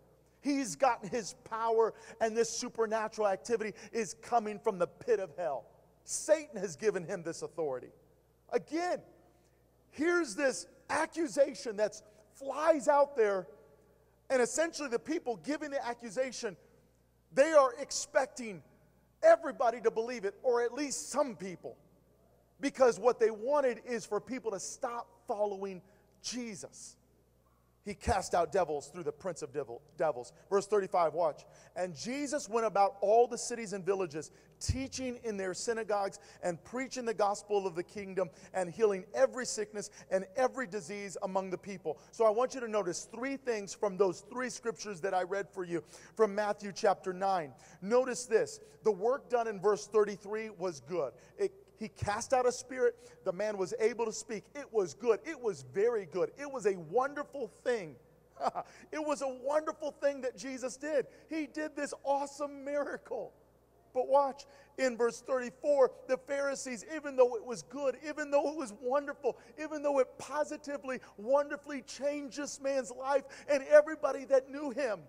He's 0.41 0.75
gotten 0.75 1.11
his 1.11 1.35
power, 1.45 1.93
and 2.23 2.35
this 2.35 2.49
supernatural 2.49 3.29
activity 3.29 3.75
is 3.93 4.15
coming 4.23 4.59
from 4.59 4.79
the 4.79 4.87
pit 4.87 5.21
of 5.21 5.37
hell. 5.37 5.67
Satan 6.05 6.59
has 6.59 6.77
given 6.77 7.05
him 7.05 7.23
this 7.23 7.43
authority. 7.43 7.89
Again, 8.55 9.01
here's 9.91 10.35
this 10.35 10.67
accusation 10.89 11.77
that 11.77 12.01
flies 12.33 12.89
out 12.89 13.19
there, 13.19 13.49
and 14.31 14.41
essentially 14.41 14.89
the 14.89 14.99
people 14.99 15.37
giving 15.45 15.71
the 15.71 15.87
accusation, 15.87 16.57
they 17.35 17.53
are 17.53 17.75
expecting 17.79 18.63
everybody 19.23 19.83
to 19.83 19.91
believe 19.91 20.25
it, 20.25 20.37
or 20.43 20.63
at 20.63 20.73
least 20.73 21.11
some 21.11 21.37
people, 21.37 21.77
because 22.61 22.99
what 22.99 23.19
they 23.19 23.31
wanted 23.31 23.81
is 23.87 24.05
for 24.05 24.21
people 24.21 24.51
to 24.53 24.61
stop 24.61 25.09
following 25.27 25.83
Jesus. 26.23 26.97
He 27.89 27.95
cast 27.95 28.35
out 28.35 28.53
devils 28.53 28.89
through 28.89 29.05
the 29.05 29.13
prince 29.13 29.41
of 29.41 29.51
devil, 29.51 29.81
devils. 29.97 30.35
Verse 30.51 30.67
35, 30.67 31.15
watch. 31.15 31.47
And 31.75 31.97
Jesus 31.97 32.47
went 32.47 32.67
about 32.67 32.97
all 33.01 33.27
the 33.27 33.39
cities 33.39 33.73
and 33.73 33.83
villages, 33.83 34.31
teaching 34.61 35.19
in 35.25 35.39
their 35.39 35.55
synagogues 35.55 36.19
and 36.43 36.63
preaching 36.65 37.07
the 37.07 37.15
gospel 37.15 37.67
of 37.67 37.75
the 37.75 37.83
kingdom 37.83 38.29
and 38.53 38.69
healing 38.69 39.07
every 39.15 39.47
sickness 39.47 39.89
and 40.11 40.27
every 40.37 40.67
disease 40.67 41.17
among 41.23 41.49
the 41.49 41.57
people. 41.57 41.99
So 42.11 42.27
I 42.27 42.31
want 42.31 42.55
you 42.55 42.61
to 42.61 42.69
notice 42.69 43.09
three 43.11 43.39
things 43.39 43.73
from 43.73 43.97
those 43.97 44.21
three 44.31 44.51
scriptures 44.51 45.01
that 45.01 45.15
I 45.15 45.23
read 45.23 45.49
for 45.49 45.65
you 45.65 45.83
from 46.15 46.35
Matthew 46.35 46.73
chapter 46.75 47.15
9. 47.15 47.55
Notice 47.81 48.27
this 48.27 48.61
the 48.85 48.93
work 48.93 49.31
done 49.31 49.49
in 49.49 49.61
verse 49.61 49.87
33 49.87 50.51
was 50.59 50.81
good. 50.81 51.15
It 51.39 51.53
he 51.79 51.89
cast 51.89 52.33
out 52.33 52.47
a 52.47 52.53
spirit. 52.53 52.97
The 53.25 53.33
man 53.33 53.57
was 53.57 53.75
able 53.79 54.05
to 54.05 54.13
speak. 54.13 54.45
It 54.55 54.67
was 54.73 54.95
good. 54.95 55.21
It 55.25 55.41
was 55.41 55.65
very 55.73 56.07
good. 56.07 56.31
It 56.39 56.51
was 56.51 56.67
a 56.67 56.77
wonderful 56.91 57.51
thing. 57.65 57.95
it 58.93 59.05
was 59.05 59.23
a 59.23 59.29
wonderful 59.29 59.93
thing 59.93 60.21
that 60.23 60.37
Jesus 60.37 60.77
did. 60.77 61.07
He 61.29 61.47
did 61.47 61.77
this 61.77 61.95
awesome 62.05 62.65
miracle. 62.65 63.33
But 63.95 64.09
watch 64.09 64.45
in 64.77 64.97
verse 64.97 65.21
34 65.23 65.91
the 66.09 66.17
Pharisees, 66.19 66.85
even 66.95 67.17
though 67.17 67.35
it 67.37 67.45
was 67.45 67.63
good, 67.63 67.97
even 68.07 68.31
though 68.31 68.51
it 68.51 68.57
was 68.57 68.75
wonderful, 68.81 69.39
even 69.61 69.83
though 69.83 69.99
it 69.99 70.07
positively, 70.19 71.01
wonderfully 71.17 71.83
changed 71.83 72.39
this 72.39 72.61
man's 72.61 72.93
life 72.93 73.25
and 73.49 73.63
everybody 73.65 74.25
that 74.27 74.51
knew 74.51 74.71
him, 74.71 75.01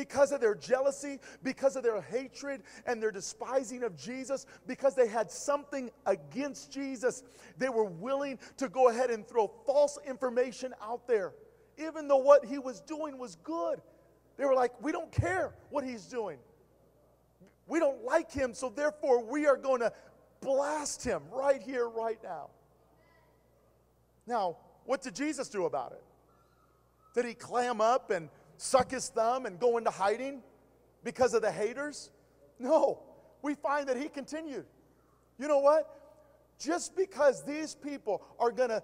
because 0.00 0.32
of 0.32 0.40
their 0.40 0.54
jealousy, 0.54 1.18
because 1.42 1.76
of 1.76 1.82
their 1.82 2.00
hatred 2.00 2.62
and 2.86 3.02
their 3.02 3.10
despising 3.10 3.82
of 3.82 3.94
Jesus, 3.98 4.46
because 4.66 4.94
they 4.94 5.06
had 5.06 5.30
something 5.30 5.90
against 6.06 6.72
Jesus, 6.72 7.22
they 7.58 7.68
were 7.68 7.84
willing 7.84 8.38
to 8.56 8.70
go 8.70 8.88
ahead 8.88 9.10
and 9.10 9.28
throw 9.28 9.46
false 9.66 9.98
information 10.06 10.72
out 10.82 11.06
there, 11.06 11.34
even 11.76 12.08
though 12.08 12.16
what 12.16 12.46
he 12.46 12.58
was 12.58 12.80
doing 12.80 13.18
was 13.18 13.36
good. 13.44 13.82
They 14.38 14.46
were 14.46 14.54
like, 14.54 14.72
We 14.80 14.90
don't 14.90 15.12
care 15.12 15.52
what 15.68 15.84
he's 15.84 16.06
doing. 16.06 16.38
We 17.66 17.78
don't 17.78 18.02
like 18.02 18.32
him, 18.32 18.54
so 18.54 18.70
therefore 18.70 19.22
we 19.22 19.46
are 19.46 19.58
going 19.58 19.80
to 19.80 19.92
blast 20.40 21.04
him 21.04 21.20
right 21.30 21.60
here, 21.60 21.86
right 21.86 22.18
now. 22.24 22.48
Now, 24.26 24.56
what 24.86 25.02
did 25.02 25.14
Jesus 25.14 25.50
do 25.50 25.66
about 25.66 25.92
it? 25.92 26.02
Did 27.14 27.26
he 27.26 27.34
clam 27.34 27.82
up 27.82 28.10
and 28.10 28.30
suck 28.60 28.90
his 28.90 29.08
thumb 29.08 29.46
and 29.46 29.58
go 29.58 29.78
into 29.78 29.90
hiding 29.90 30.42
because 31.02 31.34
of 31.34 31.42
the 31.42 31.50
haters? 31.50 32.10
No, 32.58 33.00
we 33.42 33.54
find 33.54 33.88
that 33.88 33.96
he 33.96 34.08
continued. 34.08 34.66
You 35.38 35.48
know 35.48 35.60
what? 35.60 35.88
Just 36.58 36.94
because 36.94 37.42
these 37.42 37.74
people 37.74 38.22
are 38.38 38.52
going 38.52 38.68
to 38.68 38.82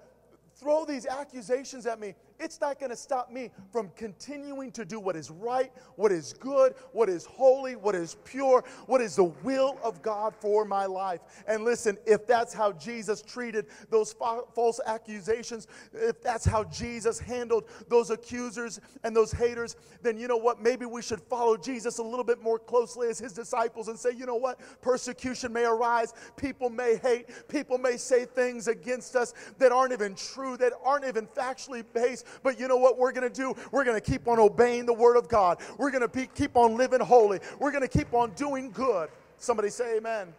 throw 0.54 0.86
these 0.86 1.04
accusations 1.04 1.84
at 1.84 2.00
me, 2.00 2.14
it's 2.38 2.60
not 2.60 2.78
going 2.78 2.90
to 2.90 2.96
stop 2.96 3.30
me 3.30 3.50
from 3.70 3.90
continuing 3.96 4.70
to 4.72 4.84
do 4.84 5.00
what 5.00 5.16
is 5.16 5.30
right, 5.30 5.72
what 5.96 6.12
is 6.12 6.32
good, 6.34 6.74
what 6.92 7.08
is 7.08 7.24
holy, 7.24 7.76
what 7.76 7.94
is 7.94 8.16
pure, 8.24 8.64
what 8.86 9.00
is 9.00 9.16
the 9.16 9.24
will 9.24 9.78
of 9.82 10.02
God 10.02 10.34
for 10.40 10.64
my 10.64 10.86
life. 10.86 11.20
And 11.46 11.64
listen, 11.64 11.96
if 12.06 12.26
that's 12.26 12.52
how 12.52 12.72
Jesus 12.72 13.22
treated 13.22 13.66
those 13.90 14.12
fa- 14.12 14.42
false 14.54 14.80
accusations, 14.86 15.66
if 15.92 16.20
that's 16.22 16.44
how 16.44 16.64
Jesus 16.64 17.18
handled 17.18 17.64
those 17.88 18.10
accusers 18.10 18.80
and 19.04 19.14
those 19.14 19.32
haters, 19.32 19.76
then 20.02 20.18
you 20.18 20.28
know 20.28 20.36
what? 20.36 20.60
Maybe 20.60 20.86
we 20.86 21.02
should 21.02 21.20
follow 21.20 21.56
Jesus 21.56 21.98
a 21.98 22.02
little 22.02 22.24
bit 22.24 22.42
more 22.42 22.58
closely 22.58 23.08
as 23.08 23.18
his 23.18 23.32
disciples 23.32 23.88
and 23.88 23.98
say, 23.98 24.10
you 24.12 24.26
know 24.26 24.36
what? 24.36 24.60
Persecution 24.80 25.52
may 25.52 25.64
arise, 25.64 26.12
people 26.36 26.70
may 26.70 26.96
hate, 26.96 27.28
people 27.48 27.78
may 27.78 27.96
say 27.96 28.24
things 28.24 28.68
against 28.68 29.16
us 29.16 29.34
that 29.58 29.72
aren't 29.72 29.92
even 29.92 30.14
true, 30.14 30.56
that 30.56 30.72
aren't 30.84 31.04
even 31.04 31.26
factually 31.28 31.84
based. 31.92 32.25
But 32.42 32.58
you 32.58 32.68
know 32.68 32.76
what 32.76 32.98
we're 32.98 33.12
going 33.12 33.30
to 33.30 33.34
do? 33.34 33.54
We're 33.70 33.84
going 33.84 34.00
to 34.00 34.10
keep 34.10 34.28
on 34.28 34.38
obeying 34.38 34.86
the 34.86 34.94
word 34.94 35.16
of 35.16 35.28
God. 35.28 35.58
We're 35.78 35.90
going 35.90 36.08
to 36.08 36.26
keep 36.26 36.56
on 36.56 36.76
living 36.76 37.00
holy. 37.00 37.40
We're 37.58 37.72
going 37.72 37.86
to 37.86 37.98
keep 37.98 38.12
on 38.14 38.30
doing 38.32 38.70
good. 38.70 39.08
Somebody 39.38 39.70
say 39.70 39.98
amen. 39.98 40.32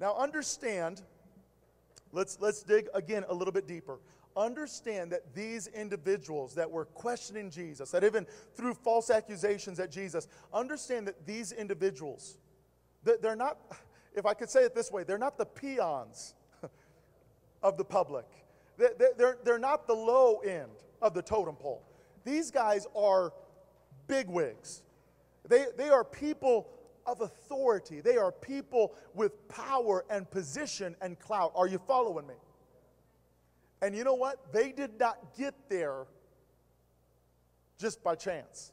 Now 0.00 0.16
understand, 0.16 1.02
let's 2.12 2.38
let's 2.40 2.62
dig 2.62 2.88
again 2.94 3.24
a 3.28 3.34
little 3.34 3.52
bit 3.52 3.66
deeper. 3.66 3.98
Understand 4.36 5.12
that 5.12 5.32
these 5.32 5.68
individuals 5.68 6.54
that 6.56 6.68
were 6.68 6.86
questioning 6.86 7.50
Jesus, 7.50 7.92
that 7.92 8.02
even 8.02 8.26
threw 8.54 8.74
false 8.74 9.08
accusations 9.08 9.78
at 9.78 9.92
Jesus, 9.92 10.26
understand 10.52 11.06
that 11.06 11.24
these 11.24 11.52
individuals, 11.52 12.36
that 13.04 13.22
they're 13.22 13.36
not, 13.36 13.58
if 14.14 14.26
I 14.26 14.34
could 14.34 14.50
say 14.50 14.64
it 14.64 14.74
this 14.74 14.90
way, 14.90 15.04
they're 15.04 15.18
not 15.18 15.38
the 15.38 15.46
peons 15.46 16.34
of 17.62 17.76
the 17.76 17.84
public. 17.84 18.26
They're, 18.76 19.38
they're 19.44 19.58
not 19.58 19.86
the 19.86 19.94
low 19.94 20.38
end 20.38 20.70
of 21.00 21.14
the 21.14 21.22
totem 21.22 21.56
pole. 21.56 21.82
These 22.24 22.50
guys 22.50 22.86
are 22.96 23.32
bigwigs. 24.06 24.82
They, 25.48 25.66
they 25.76 25.90
are 25.90 26.04
people 26.04 26.68
of 27.06 27.20
authority. 27.20 28.00
They 28.00 28.16
are 28.16 28.32
people 28.32 28.94
with 29.14 29.46
power 29.48 30.04
and 30.08 30.30
position 30.30 30.96
and 31.00 31.18
clout. 31.18 31.52
Are 31.54 31.68
you 31.68 31.78
following 31.86 32.26
me? 32.26 32.34
And 33.82 33.94
you 33.94 34.04
know 34.04 34.14
what? 34.14 34.52
They 34.52 34.72
did 34.72 34.98
not 34.98 35.36
get 35.36 35.54
there 35.68 36.06
just 37.78 38.02
by 38.02 38.14
chance. 38.14 38.72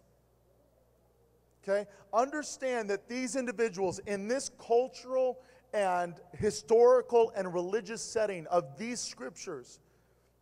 Okay? 1.64 1.90
Understand 2.14 2.90
that 2.90 3.10
these 3.10 3.36
individuals 3.36 4.00
in 4.08 4.28
this 4.28 4.50
cultural 4.66 5.40
and 5.74 6.16
historical 6.38 7.32
and 7.36 7.54
religious 7.54 8.02
setting 8.02 8.48
of 8.48 8.78
these 8.78 9.00
scriptures 9.00 9.80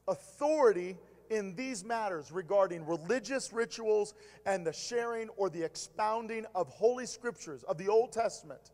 authority 0.10 0.98
in 1.30 1.56
these 1.56 1.84
matters 1.84 2.32
regarding 2.32 2.86
religious 2.86 3.54
rituals 3.54 4.16
and 4.46 4.66
the 4.66 4.74
sharing 4.74 5.30
or 5.38 5.50
the 5.50 5.64
expounding 5.64 6.46
of 6.56 6.68
holy 6.70 7.06
scriptures 7.06 7.64
of 7.64 7.78
the 7.78 7.88
Old 7.88 8.12
Testament, 8.12 8.72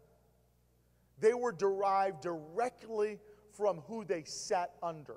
they 1.19 1.33
were 1.33 1.51
derived 1.51 2.21
directly 2.21 3.19
from 3.51 3.81
who 3.87 4.03
they 4.03 4.23
sat 4.23 4.71
under. 4.81 5.15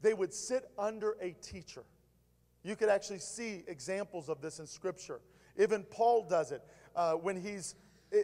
They 0.00 0.14
would 0.14 0.32
sit 0.32 0.68
under 0.78 1.16
a 1.20 1.32
teacher. 1.42 1.84
You 2.64 2.76
could 2.76 2.88
actually 2.88 3.20
see 3.20 3.64
examples 3.66 4.28
of 4.28 4.40
this 4.40 4.58
in 4.58 4.66
Scripture. 4.66 5.20
Even 5.58 5.84
Paul 5.84 6.26
does 6.28 6.52
it 6.52 6.62
uh, 6.96 7.14
when 7.14 7.40
he's 7.40 7.74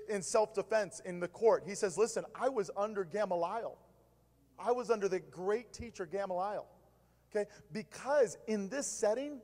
in 0.09 0.23
self 0.23 0.55
defense 0.55 1.01
in 1.05 1.21
the 1.21 1.29
court. 1.29 1.65
He 1.67 1.75
says, 1.75 1.97
Listen, 1.97 2.25
I 2.35 2.49
was 2.49 2.71
under 2.77 3.05
Gamaliel. 3.05 3.77
I 4.59 4.73
was 4.73 4.91
under 4.91 5.09
the 5.09 5.21
great 5.21 5.73
teacher 5.73 6.07
Gamaliel. 6.07 6.67
Okay? 7.31 7.49
Because 7.73 8.37
in 8.47 8.69
this 8.69 8.87
setting, 8.87 9.41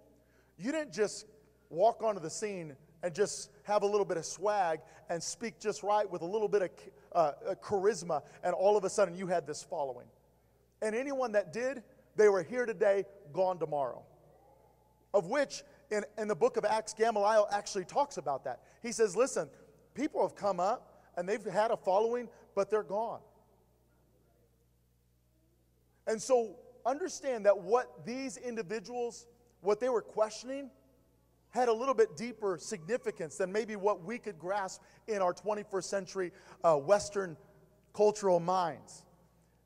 you 0.59 0.73
didn't 0.73 0.93
just 0.93 1.27
walk 1.71 2.03
onto 2.03 2.21
the 2.21 2.31
scene 2.31 2.77
and 3.03 3.15
just 3.15 3.51
have 3.65 3.83
a 3.83 3.87
little 3.87 4.05
bit 4.05 4.17
of 4.17 4.25
swag 4.25 4.81
and 5.11 5.23
speak 5.23 5.61
just 5.61 5.83
right 5.83 6.11
with 6.11 6.23
a 6.23 6.27
little 6.27 6.49
bit 6.49 6.63
of 6.63 6.71
uh, 7.13 7.33
charisma, 7.63 8.23
and 8.43 8.55
all 8.55 8.77
of 8.77 8.85
a 8.85 8.91
sudden 8.91 9.15
you 9.15 9.27
had 9.27 9.47
this 9.47 9.63
following. 9.63 10.07
And 10.81 10.95
anyone 10.95 11.33
that 11.33 11.53
did, 11.53 11.83
they 12.17 12.29
were 12.29 12.43
here 12.43 12.67
today, 12.67 13.05
gone 13.33 13.59
tomorrow. 13.59 14.03
Of 15.13 15.27
which, 15.27 15.63
in, 15.91 16.05
in 16.19 16.29
the 16.29 16.35
book 16.35 16.57
of 16.57 16.65
Acts, 16.65 16.95
Gamaliel 16.95 17.47
actually 17.53 17.85
talks 17.85 18.17
about 18.17 18.45
that. 18.45 18.61
He 18.83 18.91
says, 18.91 19.15
Listen, 19.15 19.49
people 19.95 20.23
have 20.23 20.35
come 20.35 20.59
up 20.59 21.05
and 21.17 21.29
they've 21.29 21.45
had 21.45 21.71
a 21.71 21.77
following, 21.77 22.29
but 22.55 22.71
they're 22.71 22.83
gone. 22.83 23.21
And 26.07 26.21
so 26.21 26.57
understand 26.85 27.47
that 27.47 27.59
what 27.59 28.05
these 28.05 28.37
individuals, 28.37 29.27
what 29.61 29.81
they 29.81 29.89
were 29.89 30.03
questioning, 30.03 30.71
had 31.51 31.69
a 31.69 31.73
little 31.73 31.95
bit 31.95 32.17
deeper 32.17 32.59
significance 32.61 33.37
than 33.37 33.53
maybe 33.53 33.77
what 33.77 34.05
we 34.05 34.19
could 34.19 34.39
grasp 34.39 34.83
in 35.07 35.23
our 35.23 35.33
21st 35.33 35.85
century 35.85 36.33
uh, 36.65 36.75
Western 36.77 37.37
cultural 37.93 38.41
minds. 38.41 39.05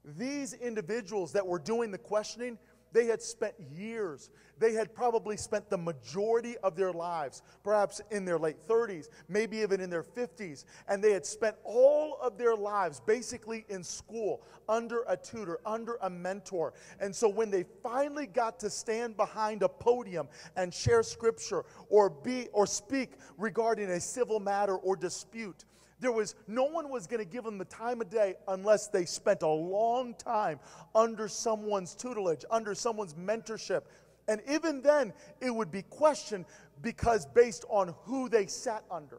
These 0.04 0.52
individuals 0.52 1.32
that 1.32 1.46
were 1.46 1.58
doing 1.58 1.90
the 1.90 1.98
questioning, 1.98 2.58
they 2.92 3.06
had 3.06 3.22
spent 3.22 3.54
years. 3.72 4.30
They 4.58 4.72
had 4.72 4.94
probably 4.94 5.36
spent 5.36 5.70
the 5.70 5.78
majority 5.78 6.56
of 6.58 6.74
their 6.74 6.92
lives, 6.92 7.42
perhaps 7.62 8.00
in 8.10 8.24
their 8.24 8.38
late 8.38 8.56
30s, 8.66 9.08
maybe 9.28 9.58
even 9.58 9.80
in 9.80 9.88
their 9.90 10.02
50s, 10.02 10.64
and 10.88 11.02
they 11.02 11.12
had 11.12 11.24
spent 11.24 11.56
all 11.64 12.18
of 12.20 12.36
their 12.38 12.56
lives 12.56 13.00
basically 13.00 13.64
in 13.68 13.84
school, 13.84 14.42
under 14.68 15.04
a 15.08 15.16
tutor, 15.16 15.60
under 15.64 15.96
a 16.02 16.10
mentor. 16.10 16.74
And 17.00 17.14
so 17.14 17.28
when 17.28 17.50
they 17.50 17.64
finally 17.82 18.26
got 18.26 18.58
to 18.60 18.70
stand 18.70 19.16
behind 19.16 19.62
a 19.62 19.68
podium 19.68 20.28
and 20.56 20.74
share 20.74 21.02
scripture 21.02 21.64
or 21.88 22.10
be 22.10 22.48
or 22.52 22.66
speak 22.66 23.12
regarding 23.36 23.90
a 23.90 24.00
civil 24.00 24.40
matter 24.40 24.76
or 24.76 24.96
dispute, 24.96 25.64
there 26.00 26.12
was 26.12 26.34
no 26.46 26.64
one 26.64 26.90
was 26.90 27.06
going 27.06 27.22
to 27.24 27.28
give 27.28 27.44
them 27.44 27.58
the 27.58 27.64
time 27.64 28.00
of 28.00 28.10
day 28.10 28.34
unless 28.46 28.88
they 28.88 29.04
spent 29.04 29.42
a 29.42 29.48
long 29.48 30.14
time 30.14 30.60
under 30.94 31.28
someone's 31.28 31.94
tutelage, 31.94 32.44
under 32.50 32.74
someone's 32.74 33.14
mentorship. 33.14 33.82
And 34.28 34.40
even 34.48 34.82
then, 34.82 35.12
it 35.40 35.50
would 35.50 35.70
be 35.70 35.82
questioned 35.82 36.44
because 36.82 37.26
based 37.26 37.64
on 37.68 37.94
who 38.04 38.28
they 38.28 38.46
sat 38.46 38.84
under. 38.90 39.18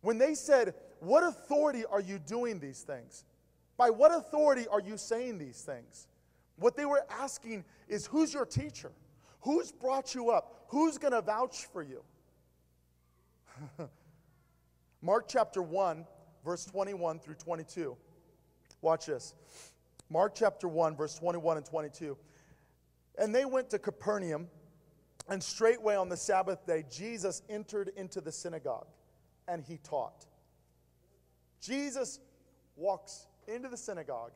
When 0.00 0.16
they 0.16 0.34
said, 0.34 0.74
What 1.00 1.24
authority 1.24 1.84
are 1.84 2.00
you 2.00 2.18
doing 2.18 2.60
these 2.60 2.80
things? 2.80 3.24
By 3.76 3.90
what 3.90 4.14
authority 4.14 4.66
are 4.68 4.80
you 4.80 4.96
saying 4.96 5.38
these 5.38 5.60
things? 5.60 6.06
What 6.56 6.76
they 6.76 6.86
were 6.86 7.04
asking 7.10 7.64
is, 7.88 8.06
Who's 8.06 8.32
your 8.32 8.46
teacher? 8.46 8.92
Who's 9.42 9.72
brought 9.72 10.14
you 10.14 10.30
up? 10.30 10.64
Who's 10.68 10.98
going 10.98 11.12
to 11.12 11.20
vouch 11.20 11.66
for 11.72 11.82
you? 11.82 12.02
Mark 15.00 15.26
chapter 15.28 15.62
1, 15.62 16.06
verse 16.44 16.64
21 16.64 17.20
through 17.20 17.34
22. 17.34 17.96
Watch 18.80 19.06
this. 19.06 19.34
Mark 20.10 20.34
chapter 20.34 20.68
1, 20.68 20.96
verse 20.96 21.14
21 21.14 21.58
and 21.58 21.66
22. 21.66 22.16
And 23.18 23.34
they 23.34 23.44
went 23.44 23.70
to 23.70 23.78
Capernaum, 23.78 24.48
and 25.28 25.42
straightway 25.42 25.94
on 25.94 26.08
the 26.08 26.16
Sabbath 26.16 26.66
day, 26.66 26.84
Jesus 26.90 27.42
entered 27.48 27.90
into 27.96 28.20
the 28.20 28.32
synagogue 28.32 28.86
and 29.46 29.62
he 29.62 29.78
taught. 29.78 30.26
Jesus 31.60 32.18
walks 32.76 33.26
into 33.46 33.68
the 33.68 33.76
synagogue 33.76 34.32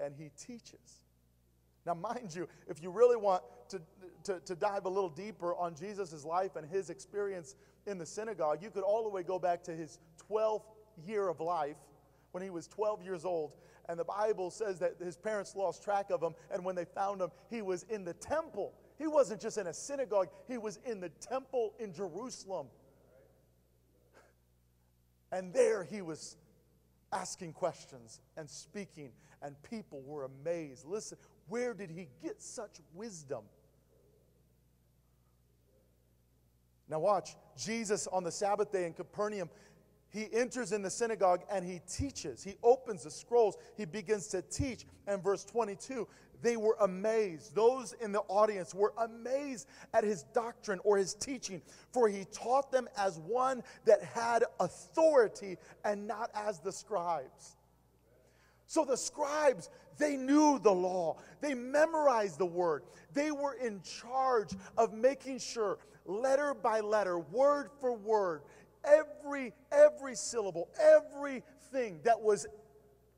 and 0.00 0.14
he 0.14 0.30
teaches. 0.38 1.02
Now, 1.84 1.94
mind 1.94 2.34
you, 2.34 2.48
if 2.66 2.82
you 2.82 2.90
really 2.90 3.16
want 3.16 3.42
to, 3.68 3.80
to, 4.24 4.40
to 4.40 4.54
dive 4.54 4.86
a 4.86 4.88
little 4.88 5.10
deeper 5.10 5.54
on 5.54 5.74
Jesus' 5.74 6.24
life 6.24 6.56
and 6.56 6.68
his 6.68 6.90
experience 6.90 7.54
in 7.86 7.98
the 7.98 8.06
synagogue, 8.06 8.62
you 8.62 8.70
could 8.70 8.82
all 8.82 9.02
the 9.02 9.08
way 9.08 9.22
go 9.22 9.38
back 9.38 9.62
to 9.64 9.72
his 9.72 9.98
12th 10.30 10.64
year 11.06 11.28
of 11.28 11.40
life 11.40 11.76
when 12.32 12.42
he 12.42 12.50
was 12.50 12.66
12 12.68 13.02
years 13.02 13.24
old. 13.24 13.52
And 13.88 13.98
the 13.98 14.04
Bible 14.04 14.50
says 14.50 14.78
that 14.80 14.96
his 15.00 15.16
parents 15.16 15.54
lost 15.54 15.82
track 15.82 16.10
of 16.10 16.22
him, 16.22 16.34
and 16.50 16.64
when 16.64 16.74
they 16.74 16.84
found 16.84 17.20
him, 17.20 17.30
he 17.48 17.62
was 17.62 17.84
in 17.84 18.04
the 18.04 18.14
temple. 18.14 18.74
He 18.98 19.06
wasn't 19.06 19.40
just 19.40 19.58
in 19.58 19.68
a 19.68 19.74
synagogue, 19.74 20.28
he 20.48 20.58
was 20.58 20.78
in 20.84 21.00
the 21.00 21.10
temple 21.20 21.74
in 21.78 21.92
Jerusalem. 21.92 22.66
And 25.30 25.52
there 25.52 25.84
he 25.84 26.02
was 26.02 26.36
asking 27.12 27.52
questions 27.52 28.20
and 28.36 28.48
speaking, 28.48 29.10
and 29.42 29.54
people 29.62 30.02
were 30.02 30.24
amazed. 30.24 30.84
Listen, 30.84 31.18
where 31.48 31.74
did 31.74 31.90
he 31.90 32.08
get 32.22 32.42
such 32.42 32.80
wisdom? 32.94 33.44
Now, 36.88 37.00
watch. 37.00 37.36
Jesus 37.56 38.06
on 38.08 38.22
the 38.22 38.30
Sabbath 38.30 38.70
day 38.70 38.86
in 38.86 38.92
Capernaum, 38.92 39.50
he 40.08 40.28
enters 40.32 40.72
in 40.72 40.82
the 40.82 40.90
synagogue 40.90 41.42
and 41.50 41.64
he 41.64 41.80
teaches. 41.90 42.42
He 42.42 42.56
opens 42.62 43.04
the 43.04 43.10
scrolls. 43.10 43.56
He 43.76 43.84
begins 43.84 44.28
to 44.28 44.42
teach. 44.42 44.86
And 45.06 45.22
verse 45.22 45.44
22, 45.44 46.06
they 46.42 46.56
were 46.56 46.76
amazed. 46.80 47.54
Those 47.54 47.92
in 47.94 48.12
the 48.12 48.20
audience 48.28 48.74
were 48.74 48.92
amazed 48.98 49.68
at 49.92 50.04
his 50.04 50.22
doctrine 50.34 50.80
or 50.84 50.96
his 50.96 51.14
teaching, 51.14 51.60
for 51.92 52.08
he 52.08 52.24
taught 52.32 52.70
them 52.70 52.88
as 52.96 53.18
one 53.18 53.62
that 53.84 54.02
had 54.02 54.44
authority 54.60 55.56
and 55.84 56.06
not 56.06 56.30
as 56.34 56.60
the 56.60 56.72
scribes. 56.72 57.56
So 58.66 58.84
the 58.84 58.96
scribes, 58.96 59.70
they 59.96 60.16
knew 60.16 60.58
the 60.58 60.72
law, 60.72 61.18
they 61.40 61.54
memorized 61.54 62.38
the 62.38 62.46
word, 62.46 62.82
they 63.14 63.30
were 63.30 63.54
in 63.54 63.80
charge 63.82 64.50
of 64.76 64.92
making 64.92 65.38
sure, 65.38 65.78
letter 66.06 66.54
by 66.54 66.80
letter, 66.80 67.18
word 67.18 67.70
for 67.80 67.92
word, 67.92 68.42
every 68.86 69.52
every 69.72 70.14
syllable 70.14 70.68
everything 70.80 72.00
that 72.04 72.20
was 72.20 72.46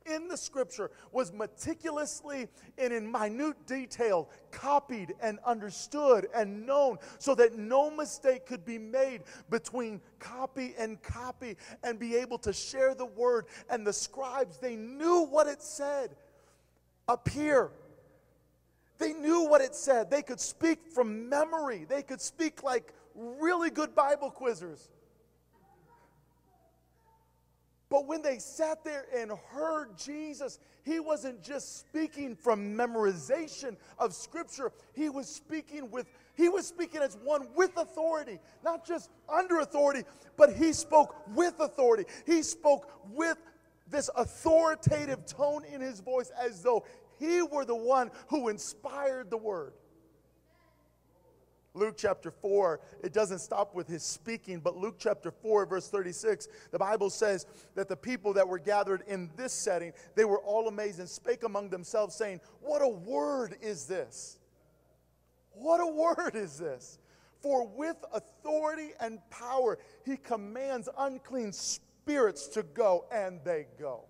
in 0.06 0.26
the 0.26 0.36
scripture 0.36 0.90
was 1.12 1.32
meticulously 1.32 2.48
and 2.78 2.92
in 2.92 3.10
minute 3.10 3.56
detail 3.66 4.30
copied 4.50 5.14
and 5.20 5.38
understood 5.44 6.26
and 6.34 6.66
known 6.66 6.96
so 7.18 7.34
that 7.34 7.58
no 7.58 7.90
mistake 7.90 8.46
could 8.46 8.64
be 8.64 8.78
made 8.78 9.22
between 9.50 10.00
copy 10.18 10.74
and 10.78 11.02
copy 11.02 11.56
and 11.84 11.98
be 11.98 12.16
able 12.16 12.38
to 12.38 12.52
share 12.52 12.94
the 12.94 13.04
word 13.04 13.44
and 13.68 13.86
the 13.86 13.92
scribes 13.92 14.56
they 14.56 14.76
knew 14.76 15.26
what 15.26 15.46
it 15.46 15.62
said. 15.62 16.16
Up 17.06 17.28
here 17.28 17.70
they 18.98 19.12
knew 19.12 19.48
what 19.48 19.60
it 19.60 19.74
said 19.74 20.10
they 20.10 20.22
could 20.22 20.40
speak 20.40 20.78
from 20.92 21.28
memory 21.28 21.86
they 21.88 22.02
could 22.02 22.20
speak 22.20 22.62
like 22.62 22.92
really 23.14 23.70
good 23.70 23.94
bible 23.94 24.30
quizzers 24.30 24.88
but 27.90 28.06
when 28.06 28.20
they 28.20 28.38
sat 28.38 28.84
there 28.84 29.06
and 29.16 29.30
heard 29.50 29.96
Jesus, 29.96 30.58
he 30.84 31.00
wasn't 31.00 31.42
just 31.42 31.80
speaking 31.80 32.36
from 32.36 32.76
memorization 32.76 33.76
of 33.98 34.12
scripture. 34.12 34.72
He 34.94 35.08
was 35.08 35.28
speaking 35.28 35.90
with 35.90 36.06
he 36.36 36.48
was 36.48 36.66
speaking 36.66 37.00
as 37.00 37.16
one 37.24 37.48
with 37.56 37.76
authority, 37.76 38.38
not 38.62 38.86
just 38.86 39.10
under 39.28 39.58
authority, 39.58 40.04
but 40.36 40.54
he 40.54 40.72
spoke 40.72 41.16
with 41.34 41.58
authority. 41.58 42.04
He 42.26 42.42
spoke 42.42 42.92
with 43.10 43.38
this 43.90 44.08
authoritative 44.14 45.26
tone 45.26 45.64
in 45.64 45.80
his 45.80 45.98
voice 45.98 46.30
as 46.40 46.62
though 46.62 46.84
he 47.18 47.42
were 47.42 47.64
the 47.64 47.76
one 47.76 48.10
who 48.28 48.48
inspired 48.48 49.30
the 49.30 49.36
word. 49.36 49.72
Luke 51.74 51.94
chapter 51.96 52.30
4, 52.30 52.80
it 53.04 53.12
doesn't 53.12 53.38
stop 53.38 53.74
with 53.74 53.86
his 53.86 54.02
speaking, 54.02 54.58
but 54.58 54.76
Luke 54.76 54.96
chapter 54.98 55.30
4, 55.30 55.66
verse 55.66 55.88
36, 55.88 56.48
the 56.72 56.78
Bible 56.78 57.08
says 57.08 57.46
that 57.76 57.88
the 57.88 57.96
people 57.96 58.32
that 58.32 58.48
were 58.48 58.58
gathered 58.58 59.04
in 59.06 59.30
this 59.36 59.52
setting, 59.52 59.92
they 60.16 60.24
were 60.24 60.40
all 60.40 60.66
amazed 60.66 60.98
and 60.98 61.08
spake 61.08 61.44
among 61.44 61.70
themselves, 61.70 62.16
saying, 62.16 62.40
What 62.60 62.82
a 62.82 62.88
word 62.88 63.56
is 63.60 63.86
this! 63.86 64.38
What 65.52 65.80
a 65.80 65.86
word 65.86 66.34
is 66.34 66.58
this! 66.58 66.98
For 67.40 67.66
with 67.66 67.96
authority 68.12 68.90
and 69.00 69.20
power 69.30 69.78
he 70.04 70.16
commands 70.16 70.88
unclean 70.98 71.52
spirits 71.52 72.48
to 72.48 72.64
go, 72.64 73.06
and 73.12 73.40
they 73.44 73.66
go. 73.78 74.07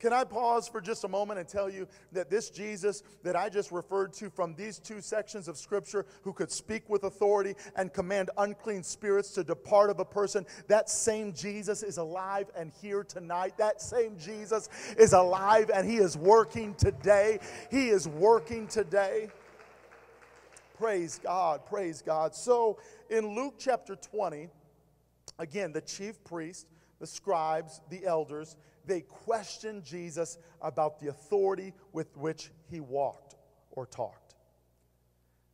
Can 0.00 0.12
I 0.12 0.24
pause 0.24 0.68
for 0.68 0.80
just 0.80 1.04
a 1.04 1.08
moment 1.08 1.38
and 1.38 1.48
tell 1.48 1.70
you 1.70 1.86
that 2.12 2.28
this 2.28 2.50
Jesus 2.50 3.02
that 3.22 3.36
I 3.36 3.48
just 3.48 3.72
referred 3.72 4.12
to 4.14 4.28
from 4.28 4.54
these 4.54 4.78
two 4.78 5.00
sections 5.00 5.48
of 5.48 5.56
Scripture, 5.56 6.04
who 6.22 6.32
could 6.32 6.50
speak 6.50 6.88
with 6.90 7.04
authority 7.04 7.54
and 7.76 7.92
command 7.92 8.30
unclean 8.36 8.82
spirits 8.82 9.30
to 9.30 9.44
depart 9.44 9.90
of 9.90 10.00
a 10.00 10.04
person, 10.04 10.44
that 10.68 10.90
same 10.90 11.32
Jesus 11.32 11.82
is 11.82 11.96
alive 11.96 12.50
and 12.56 12.72
here 12.82 13.02
tonight. 13.04 13.56
That 13.56 13.80
same 13.80 14.18
Jesus 14.18 14.68
is 14.98 15.12
alive 15.12 15.70
and 15.72 15.88
he 15.88 15.96
is 15.96 16.16
working 16.16 16.74
today. 16.74 17.38
He 17.70 17.88
is 17.88 18.06
working 18.06 18.66
today. 18.66 19.28
Praise 20.76 21.20
God, 21.22 21.64
praise 21.66 22.02
God. 22.02 22.34
So 22.34 22.78
in 23.08 23.34
Luke 23.34 23.54
chapter 23.58 23.94
20, 23.94 24.48
again, 25.38 25.72
the 25.72 25.80
chief 25.80 26.22
priest, 26.24 26.66
the 26.98 27.06
scribes, 27.06 27.80
the 27.90 28.04
elders, 28.04 28.56
they 28.86 29.00
questioned 29.02 29.84
Jesus 29.84 30.38
about 30.60 31.00
the 31.00 31.08
authority 31.08 31.72
with 31.92 32.16
which 32.16 32.50
he 32.70 32.80
walked 32.80 33.36
or 33.70 33.86
talked. 33.86 34.34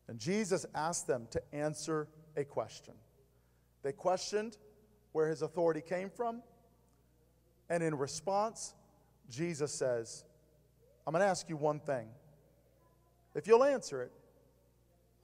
And 0.08 0.18
Jesus 0.18 0.66
asked 0.74 1.06
them 1.06 1.28
to 1.30 1.42
answer 1.54 2.08
a 2.36 2.44
question. 2.44 2.94
They 3.82 3.92
questioned 3.92 4.56
where 5.12 5.28
his 5.28 5.42
authority 5.42 5.80
came 5.80 6.10
from, 6.10 6.42
and 7.68 7.82
in 7.82 7.94
response, 7.96 8.74
Jesus 9.28 9.72
says, 9.72 10.24
I'm 11.06 11.12
going 11.12 11.22
to 11.22 11.28
ask 11.28 11.48
you 11.48 11.56
one 11.56 11.80
thing. 11.80 12.08
If 13.34 13.46
you'll 13.46 13.64
answer 13.64 14.02
it, 14.02 14.12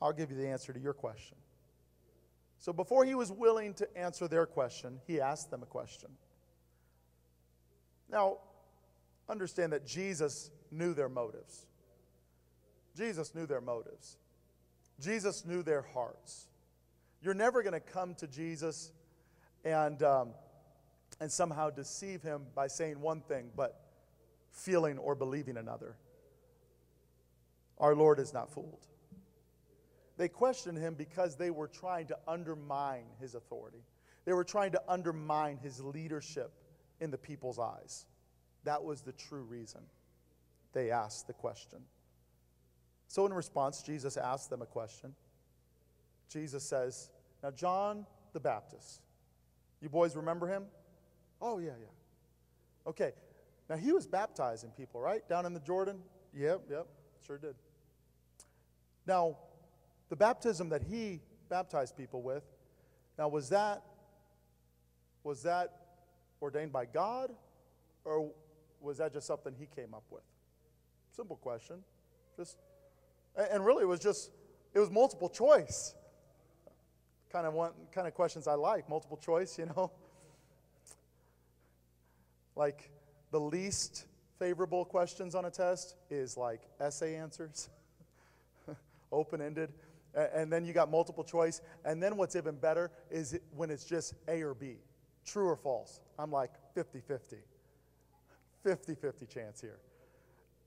I'll 0.01 0.12
give 0.12 0.31
you 0.31 0.37
the 0.37 0.47
answer 0.47 0.73
to 0.73 0.79
your 0.79 0.92
question. 0.92 1.37
So 2.59 2.73
before 2.73 3.05
he 3.05 3.14
was 3.14 3.31
willing 3.33 3.75
to 3.75 3.97
answer 3.97 4.29
their 4.29 4.47
question, 4.47 5.01
he 5.07 5.21
asked 5.21 5.51
them 5.51 5.62
a 5.62 5.66
question. 5.66 6.11
Now, 8.11 8.38
understand 9.29 9.73
that 9.73 9.87
Jesus 9.87 10.51
knew 10.71 10.95
their 10.95 11.09
motives. 11.09 11.66
Jesus 12.97 13.35
knew 13.35 13.47
their 13.47 13.61
motives. 13.61 14.16
Jesus 15.01 15.45
knew 15.45 15.62
their 15.62 15.83
hearts. 15.83 16.47
You're 17.23 17.35
never 17.35 17.62
going 17.62 17.75
to 17.75 17.81
come 17.81 18.14
to 18.16 18.27
Jesus 18.27 18.92
and, 19.64 20.03
um, 20.03 20.31
and 21.21 21.31
somehow 21.31 21.71
deceive 21.71 22.23
him 22.23 22.42
by 22.55 22.69
saying 22.69 23.01
one 23.01 23.21
thing, 23.21 23.51
but 23.55 23.81
feeling 24.53 24.99
or 24.99 25.14
believing 25.14 25.57
another. 25.57 25.97
Our 27.79 27.95
Lord 27.95 28.19
is 28.19 28.33
not 28.33 28.51
fooled. 28.51 28.87
They 30.16 30.29
questioned 30.29 30.79
him 30.79 30.95
because 30.95 31.37
they 31.37 31.51
were 31.51 31.69
trying 31.69 32.07
to 32.07 32.19
undermine 32.27 33.05
his 33.21 33.35
authority. 33.35 33.85
They 34.25 34.33
were 34.33 34.45
trying 34.45 34.73
to 34.73 34.83
undermine 34.88 35.59
his 35.59 35.83
leadership 35.83 36.53
in 37.00 37.11
the 37.11 37.18
people's 37.18 37.59
eyes. 37.59 38.06
That 38.64 38.82
was 38.82 39.02
the 39.02 39.12
true 39.12 39.42
reason 39.42 39.80
they 40.72 40.90
asked 40.90 41.26
the 41.26 41.32
question. 41.32 41.78
So, 43.09 43.24
in 43.26 43.32
response, 43.32 43.82
Jesus 43.82 44.16
asked 44.16 44.50
them 44.50 44.62
a 44.62 44.66
question. 44.66 45.14
Jesus 46.28 46.64
says, 46.64 47.11
Now, 47.42 47.50
John 47.50 48.06
the 48.32 48.40
Baptist, 48.40 49.00
you 49.80 49.88
boys 49.88 50.16
remember 50.16 50.48
him? 50.48 50.64
Oh, 51.40 51.59
yeah, 51.59 51.70
yeah. 51.80 52.88
Okay. 52.88 53.12
Now, 53.68 53.76
he 53.76 53.92
was 53.92 54.06
baptizing 54.06 54.70
people, 54.76 55.00
right? 55.00 55.26
Down 55.28 55.46
in 55.46 55.54
the 55.54 55.61
Jordan? 55.61 55.98
Yep, 56.35 56.62
yep, 56.70 56.87
sure 57.26 57.38
did. 57.38 57.54
Now, 59.06 59.38
the 60.09 60.16
baptism 60.16 60.68
that 60.70 60.82
he 60.82 61.20
baptized 61.48 61.96
people 61.96 62.22
with, 62.22 62.44
now 63.18 63.28
was 63.28 63.48
that 63.48 63.82
was 65.22 65.42
that 65.42 65.86
ordained 66.40 66.72
by 66.72 66.85
God 66.85 67.33
or 68.05 68.31
was 68.81 68.99
that 68.99 69.12
just 69.12 69.27
something 69.27 69.55
he 69.59 69.66
came 69.66 69.94
up 69.94 70.05
with? 70.11 70.22
Simple 71.11 71.37
question. 71.37 71.77
Just 72.37 72.59
and 73.51 73.64
really 73.64 73.83
it 73.83 73.87
was 73.87 74.01
just 74.01 74.31
it 74.75 74.79
was 74.79 74.90
multiple 74.90 75.29
choice. 75.29 75.94
Kind 77.31 77.46
of 77.46 77.55
one 77.55 77.72
kind 77.92 78.07
of 78.07 78.14
questions 78.14 78.46
I 78.46 78.55
like, 78.55 78.88
multiple 78.88 79.16
choice, 79.16 79.59
you 79.59 79.66
know. 79.66 79.90
Like 82.59 82.90
the 83.33 83.40
least 83.40 84.07
favorable 84.38 84.87
questions 84.87 85.35
on 85.35 85.44
a 85.44 85.51
test 85.51 85.94
is 86.09 86.38
like 86.38 86.62
essay 86.81 87.14
answers. 87.14 87.68
Open 89.12 89.42
ended 89.42 89.75
and 90.16 90.51
then 90.51 90.64
you 90.64 90.72
got 90.72 90.90
multiple 90.90 91.25
choice. 91.25 91.61
And 91.85 92.03
then 92.03 92.16
what's 92.16 92.37
even 92.37 92.57
better 92.57 92.90
is 93.11 93.38
when 93.55 93.70
it's 93.70 93.85
just 93.85 94.14
A 94.29 94.42
or 94.42 94.55
B, 94.55 94.79
true 95.26 95.48
or 95.48 95.56
false. 95.56 96.00
I'm 96.18 96.30
like 96.30 96.52
50 96.74 97.00
50. 97.00 97.36
50 98.62 98.94
50 98.94 99.26
chance 99.26 99.60
here. 99.60 99.78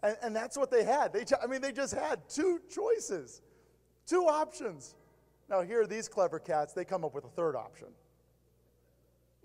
And, 0.04 0.18
and 0.22 0.36
that's 0.36 0.58
what 0.58 0.72
they 0.72 0.84
had. 0.84 1.12
They, 1.12 1.26
I 1.42 1.48
mean, 1.48 1.62
they 1.62 1.72
just 1.72 1.94
had 1.94 2.30
two 2.30 2.62
choices, 2.74 3.42
two 4.06 4.24
options. 4.24 4.96
Now, 5.50 5.62
here, 5.62 5.82
are 5.82 5.88
these 5.88 6.08
clever 6.08 6.40
cats, 6.40 6.74
they 6.74 6.86
come 6.86 7.04
up 7.04 7.14
with 7.14 7.26
a 7.26 7.30
third 7.30 7.56
option. 7.56 7.88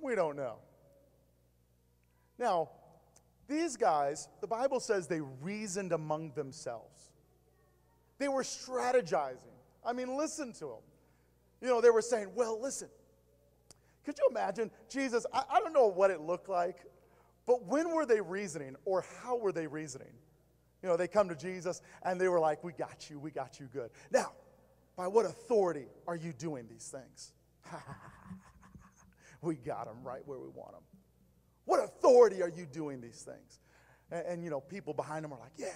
We 0.00 0.14
don't 0.14 0.37
know. 0.37 0.57
Now, 2.38 2.70
these 3.48 3.77
guys, 3.77 4.29
the 4.40 4.46
Bible 4.46 4.81
says 4.81 5.07
they 5.07 5.20
reasoned 5.20 5.92
among 5.92 6.33
themselves. 6.33 7.11
They 8.18 8.29
were 8.29 8.42
strategizing. 8.42 9.38
I 9.85 9.92
mean, 9.92 10.16
listen 10.16 10.53
to 10.55 10.66
them. 10.66 10.83
You 11.61 11.68
know, 11.68 11.81
they 11.81 11.90
were 11.90 12.03
saying, 12.03 12.29
well, 12.35 12.61
listen, 12.61 12.88
could 14.05 14.19
you 14.19 14.29
imagine 14.31 14.71
Jesus? 14.88 15.27
I, 15.33 15.45
I 15.51 15.61
don't 15.61 15.73
know 15.73 15.87
what 15.88 16.11
it 16.11 16.21
looked 16.21 16.49
like, 16.49 16.79
but 17.47 17.64
when 17.67 17.90
were 17.95 18.07
they 18.07 18.21
reasoning 18.21 18.77
or 18.85 19.05
how 19.23 19.37
were 19.37 19.53
they 19.53 19.67
reasoning? 19.67 20.12
You 20.83 20.88
know, 20.90 20.97
they 20.97 21.09
come 21.09 21.29
to 21.31 21.35
Jesus 21.35 21.81
and 22.03 22.21
they 22.21 22.29
were 22.29 22.40
like, 22.40 22.62
We 22.62 22.73
got 22.73 23.09
you, 23.09 23.19
we 23.19 23.31
got 23.31 23.59
you 23.59 23.69
good. 23.73 23.90
Now, 24.11 24.33
by 24.97 25.09
what 25.09 25.25
authority 25.25 25.87
are 26.07 26.17
you 26.17 26.33
doing 26.33 26.67
these 26.71 26.88
things? 26.88 27.33
we 29.40 29.57
got 29.57 29.87
them 29.87 30.05
right 30.05 30.21
where 30.27 30.38
we 30.38 30.49
want 30.49 30.73
them. 30.73 30.83
What 31.64 31.83
authority 31.83 32.43
are 32.43 32.51
you 32.51 32.67
doing 32.67 33.01
these 33.01 33.23
things? 33.23 33.61
And, 34.11 34.27
and, 34.27 34.45
you 34.45 34.51
know, 34.51 34.61
people 34.61 34.93
behind 34.93 35.25
them 35.25 35.33
are 35.33 35.38
like, 35.38 35.53
Yeah, 35.57 35.67
yeah, 35.67 35.73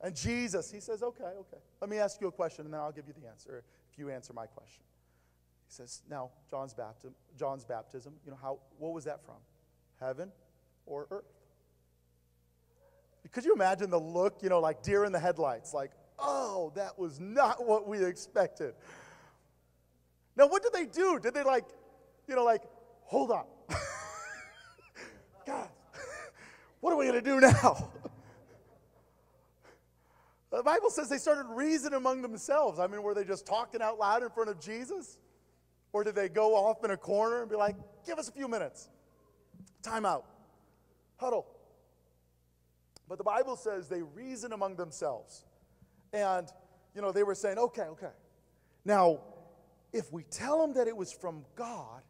yeah. 0.00 0.06
and 0.06 0.16
Jesus, 0.16 0.70
he 0.70 0.80
says, 0.80 1.02
okay, 1.02 1.22
okay. 1.22 1.62
Let 1.80 1.88
me 1.88 1.98
ask 1.98 2.20
you 2.20 2.26
a 2.26 2.32
question 2.32 2.64
and 2.64 2.74
then 2.74 2.80
I'll 2.80 2.92
give 2.92 3.06
you 3.06 3.14
the 3.20 3.28
answer 3.28 3.62
if 3.92 3.98
you 3.98 4.10
answer 4.10 4.32
my 4.32 4.46
question. 4.46 4.82
He 5.72 5.76
says, 5.76 6.02
now, 6.10 6.28
John's 6.50 6.74
baptism, 6.74 7.14
John's 7.38 7.64
baptism, 7.64 8.12
you 8.26 8.30
know, 8.30 8.36
how, 8.42 8.58
what 8.78 8.92
was 8.92 9.04
that 9.04 9.24
from? 9.24 9.36
Heaven 9.98 10.30
or 10.84 11.06
earth? 11.10 11.24
Could 13.32 13.46
you 13.46 13.54
imagine 13.54 13.88
the 13.88 13.98
look, 13.98 14.42
you 14.42 14.50
know, 14.50 14.60
like 14.60 14.82
deer 14.82 15.06
in 15.06 15.12
the 15.12 15.18
headlights, 15.18 15.72
like, 15.72 15.92
oh, 16.18 16.72
that 16.74 16.98
was 16.98 17.18
not 17.20 17.64
what 17.66 17.88
we 17.88 18.04
expected. 18.04 18.74
Now, 20.36 20.46
what 20.46 20.62
did 20.62 20.74
they 20.74 20.84
do? 20.84 21.18
Did 21.18 21.32
they 21.32 21.42
like, 21.42 21.64
you 22.28 22.36
know, 22.36 22.44
like, 22.44 22.64
hold 23.04 23.30
on. 23.30 23.44
God, 25.46 25.68
what 26.80 26.92
are 26.92 26.96
we 26.96 27.06
going 27.06 27.22
to 27.22 27.22
do 27.22 27.40
now? 27.40 27.90
The 30.50 30.62
Bible 30.62 30.90
says 30.90 31.08
they 31.08 31.16
started 31.16 31.44
reasoning 31.44 31.96
among 31.96 32.20
themselves. 32.20 32.78
I 32.78 32.86
mean, 32.86 33.02
were 33.02 33.14
they 33.14 33.24
just 33.24 33.46
talking 33.46 33.80
out 33.80 33.98
loud 33.98 34.22
in 34.22 34.28
front 34.28 34.50
of 34.50 34.60
Jesus? 34.60 35.16
Or 35.92 36.04
did 36.04 36.14
they 36.14 36.28
go 36.28 36.54
off 36.54 36.84
in 36.84 36.90
a 36.90 36.96
corner 36.96 37.42
and 37.42 37.50
be 37.50 37.56
like, 37.56 37.76
give 38.06 38.18
us 38.18 38.28
a 38.28 38.32
few 38.32 38.48
minutes? 38.48 38.88
Time 39.82 40.06
out. 40.06 40.24
Huddle. 41.16 41.46
But 43.08 43.18
the 43.18 43.24
Bible 43.24 43.56
says 43.56 43.88
they 43.88 44.02
reason 44.02 44.52
among 44.52 44.76
themselves. 44.76 45.44
And, 46.12 46.48
you 46.94 47.02
know, 47.02 47.12
they 47.12 47.22
were 47.22 47.34
saying, 47.34 47.58
okay, 47.58 47.82
okay. 47.82 48.12
Now, 48.84 49.20
if 49.92 50.12
we 50.12 50.22
tell 50.24 50.60
them 50.60 50.74
that 50.74 50.88
it 50.88 50.96
was 50.96 51.12
from 51.12 51.44
God, 51.54 52.02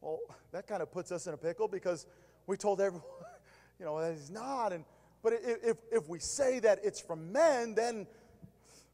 well, 0.00 0.18
that 0.52 0.66
kind 0.66 0.82
of 0.82 0.92
puts 0.92 1.12
us 1.12 1.26
in 1.26 1.34
a 1.34 1.36
pickle 1.36 1.68
because 1.68 2.06
we 2.46 2.56
told 2.56 2.80
everyone, 2.80 3.06
you 3.78 3.86
know, 3.86 4.00
that 4.00 4.12
he's 4.12 4.30
not. 4.30 4.72
And 4.72 4.84
but 5.22 5.34
if, 5.34 5.76
if 5.90 6.08
we 6.08 6.18
say 6.18 6.58
that 6.58 6.80
it's 6.82 7.00
from 7.00 7.32
men, 7.32 7.74
then, 7.74 8.06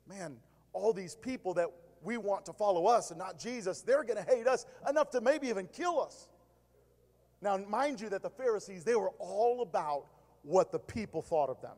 man, 0.07 0.37
all 0.73 0.93
these 0.93 1.15
people 1.15 1.55
that 1.55 1.69
we 2.03 2.17
want 2.17 2.47
to 2.47 2.53
follow 2.53 2.87
us 2.87 3.11
and 3.11 3.19
not 3.19 3.39
Jesus, 3.39 3.83
they're 3.83 4.05
going 4.05 4.23
to 4.23 4.31
hate 4.31 4.47
us 4.47 4.67
enough 4.89 5.11
to 5.11 5.21
maybe 5.21 5.49
even 5.49 5.67
kill 5.69 6.01
us. 6.01 6.29
Now, 7.41 7.57
mind 7.57 8.01
you, 8.01 8.09
that 8.11 8.23
the 8.23 8.31
Pharisees, 8.31 8.85
they 8.85 8.97
were 8.97 9.13
all 9.19 9.63
about 9.63 10.07
what 10.43 10.73
the 10.73 10.79
people 10.79 11.23
thought 11.23 11.51
of 11.51 11.61
them. 11.61 11.77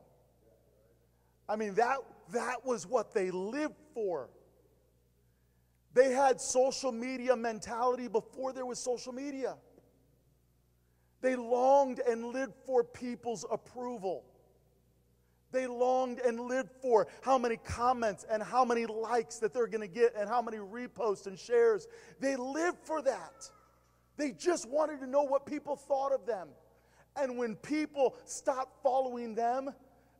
I 1.48 1.56
mean, 1.56 1.74
that, 1.74 1.98
that 2.32 2.64
was 2.64 2.86
what 2.86 3.12
they 3.12 3.30
lived 3.30 3.74
for. 3.92 4.30
They 5.92 6.12
had 6.12 6.40
social 6.40 6.92
media 6.92 7.34
mentality 7.36 8.08
before 8.08 8.52
there 8.52 8.64
was 8.64 8.78
social 8.78 9.12
media. 9.12 9.56
They 11.20 11.36
longed 11.36 12.00
and 12.08 12.26
lived 12.26 12.54
for 12.64 12.84
people's 12.84 13.44
approval. 13.50 14.24
They 15.52 15.66
longed 15.66 16.20
and 16.20 16.40
lived 16.40 16.70
for 16.80 17.08
how 17.22 17.38
many 17.38 17.56
comments 17.56 18.24
and 18.30 18.42
how 18.42 18.64
many 18.64 18.86
likes 18.86 19.38
that 19.38 19.52
they're 19.52 19.66
going 19.66 19.80
to 19.80 19.92
get 19.92 20.14
and 20.16 20.28
how 20.28 20.40
many 20.40 20.58
reposts 20.58 21.26
and 21.26 21.38
shares. 21.38 21.88
They 22.20 22.36
lived 22.36 22.78
for 22.84 23.02
that. 23.02 23.50
They 24.16 24.32
just 24.32 24.68
wanted 24.68 25.00
to 25.00 25.06
know 25.06 25.22
what 25.22 25.46
people 25.46 25.76
thought 25.76 26.12
of 26.12 26.26
them. 26.26 26.48
And 27.16 27.36
when 27.36 27.56
people 27.56 28.16
stopped 28.24 28.82
following 28.82 29.34
them 29.34 29.70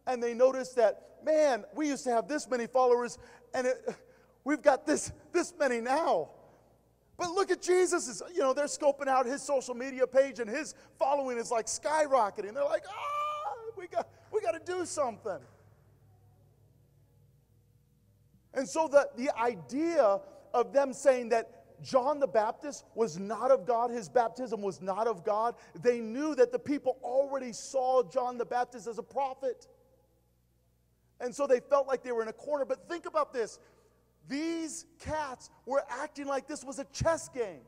and 0.06 0.22
they 0.22 0.34
noticed 0.34 0.76
that, 0.76 1.18
man, 1.24 1.64
we 1.74 1.88
used 1.88 2.04
to 2.04 2.10
have 2.10 2.26
this 2.26 2.48
many 2.48 2.66
followers 2.66 3.18
and 3.54 3.66
it, 3.66 3.94
we've 4.44 4.62
got 4.62 4.86
this, 4.86 5.12
this 5.32 5.54
many 5.58 5.80
now. 5.80 6.30
But 7.16 7.32
look 7.32 7.50
at 7.50 7.60
Jesus. 7.60 8.22
You 8.32 8.40
know, 8.40 8.54
they're 8.54 8.64
scoping 8.64 9.06
out 9.06 9.26
his 9.26 9.42
social 9.42 9.74
media 9.74 10.06
page 10.06 10.40
and 10.40 10.48
his 10.48 10.74
following 10.98 11.36
is 11.38 11.50
like 11.50 11.66
skyrocketing. 11.66 12.54
They're 12.54 12.64
like, 12.64 12.84
ah, 12.88 13.54
we 13.76 13.86
got 13.86 14.08
we 14.40 14.46
got 14.46 14.64
to 14.64 14.72
do 14.72 14.85
something. 14.87 15.38
And 18.55 18.68
so 18.68 18.88
the, 18.88 19.09
the 19.16 19.37
idea 19.38 20.20
of 20.53 20.72
them 20.72 20.92
saying 20.92 21.29
that 21.31 21.83
John 21.83 22.20
the 22.20 22.26
Baptist 22.26 22.85
was 22.94 23.18
not 23.18 23.50
of 23.50 23.66
God, 23.66 23.90
his 23.90 24.09
baptism 24.09 24.61
was 24.61 24.83
not 24.83 25.07
of 25.07 25.24
God, 25.24 25.55
they 25.83 26.00
knew 26.00 26.35
that 26.35 26.53
the 26.53 26.59
people 26.59 26.98
already 27.03 27.53
saw 27.53 28.03
John 28.03 28.38
the 28.38 28.44
Baptist 28.44 28.87
as 28.87 28.98
a 28.98 29.03
prophet. 29.03 29.66
And 31.20 31.35
so 31.35 31.46
they 31.46 31.61
felt 31.61 31.87
like 31.87 32.03
they 32.03 32.12
were 32.12 32.22
in 32.22 32.29
a 32.29 32.35
corner. 32.35 32.64
But 32.64 32.88
think 32.88 33.07
about 33.07 33.33
this 33.33 33.59
these 34.29 34.85
cats 34.98 35.50
were 35.66 35.83
acting 35.88 36.26
like 36.26 36.46
this 36.46 36.62
was 36.62 36.79
a 36.79 36.85
chess 36.92 37.29
game. 37.31 37.62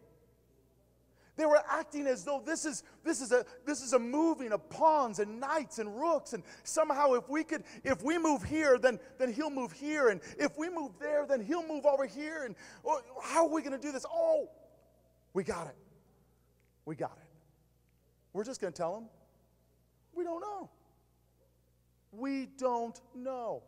They 1.36 1.46
were 1.46 1.62
acting 1.68 2.06
as 2.06 2.24
though 2.24 2.42
this 2.44 2.66
is, 2.66 2.82
this 3.04 3.22
is, 3.22 3.32
a, 3.32 3.46
this 3.66 3.80
is 3.80 3.94
a 3.94 3.98
moving 3.98 4.52
of 4.52 4.68
pawns 4.68 5.18
and 5.18 5.40
knights 5.40 5.78
and 5.78 5.98
rooks. 5.98 6.34
And 6.34 6.42
somehow 6.62 7.14
if 7.14 7.28
we 7.28 7.42
could, 7.42 7.64
if 7.84 8.02
we 8.02 8.18
move 8.18 8.42
here, 8.42 8.78
then, 8.78 9.00
then 9.18 9.32
he'll 9.32 9.50
move 9.50 9.72
here. 9.72 10.08
And 10.08 10.20
if 10.38 10.58
we 10.58 10.68
move 10.68 10.92
there, 11.00 11.24
then 11.26 11.42
he'll 11.42 11.66
move 11.66 11.86
over 11.86 12.06
here. 12.06 12.44
And 12.44 12.54
oh, 12.84 13.00
how 13.22 13.46
are 13.46 13.52
we 13.52 13.62
going 13.62 13.72
to 13.72 13.78
do 13.78 13.92
this? 13.92 14.04
Oh, 14.12 14.50
we 15.32 15.42
got 15.42 15.68
it. 15.68 15.76
We 16.84 16.96
got 16.96 17.16
it. 17.16 17.28
We're 18.34 18.44
just 18.44 18.60
going 18.60 18.72
to 18.72 18.76
tell 18.76 18.96
him, 18.96 19.04
we 20.14 20.24
don't 20.24 20.40
know. 20.40 20.70
We 22.12 22.48
don't 22.58 23.00
know. 23.14 23.62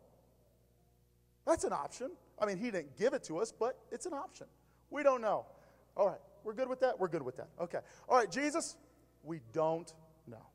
That's 1.47 1.63
an 1.63 1.73
option. 1.73 2.11
I 2.39 2.45
mean, 2.45 2.57
he 2.57 2.69
didn't 2.69 2.97
give 2.97 3.13
it 3.13 3.23
to 3.25 3.39
us, 3.39 3.51
but 3.51 3.79
it's 3.91 4.05
an 4.05 4.13
option. 4.13 4.47
We 4.91 5.01
don't 5.01 5.21
know. 5.21 5.47
All 5.97 6.07
right. 6.07 6.19
We're 6.45 6.53
good 6.53 6.69
with 6.69 6.79
that? 6.81 6.99
We're 6.99 7.07
good 7.07 7.23
with 7.23 7.37
that. 7.37 7.49
Okay. 7.59 7.79
All 8.07 8.15
right, 8.15 8.31
Jesus, 8.31 8.77
we 9.23 9.39
don't 9.51 9.91
know. 10.27 10.45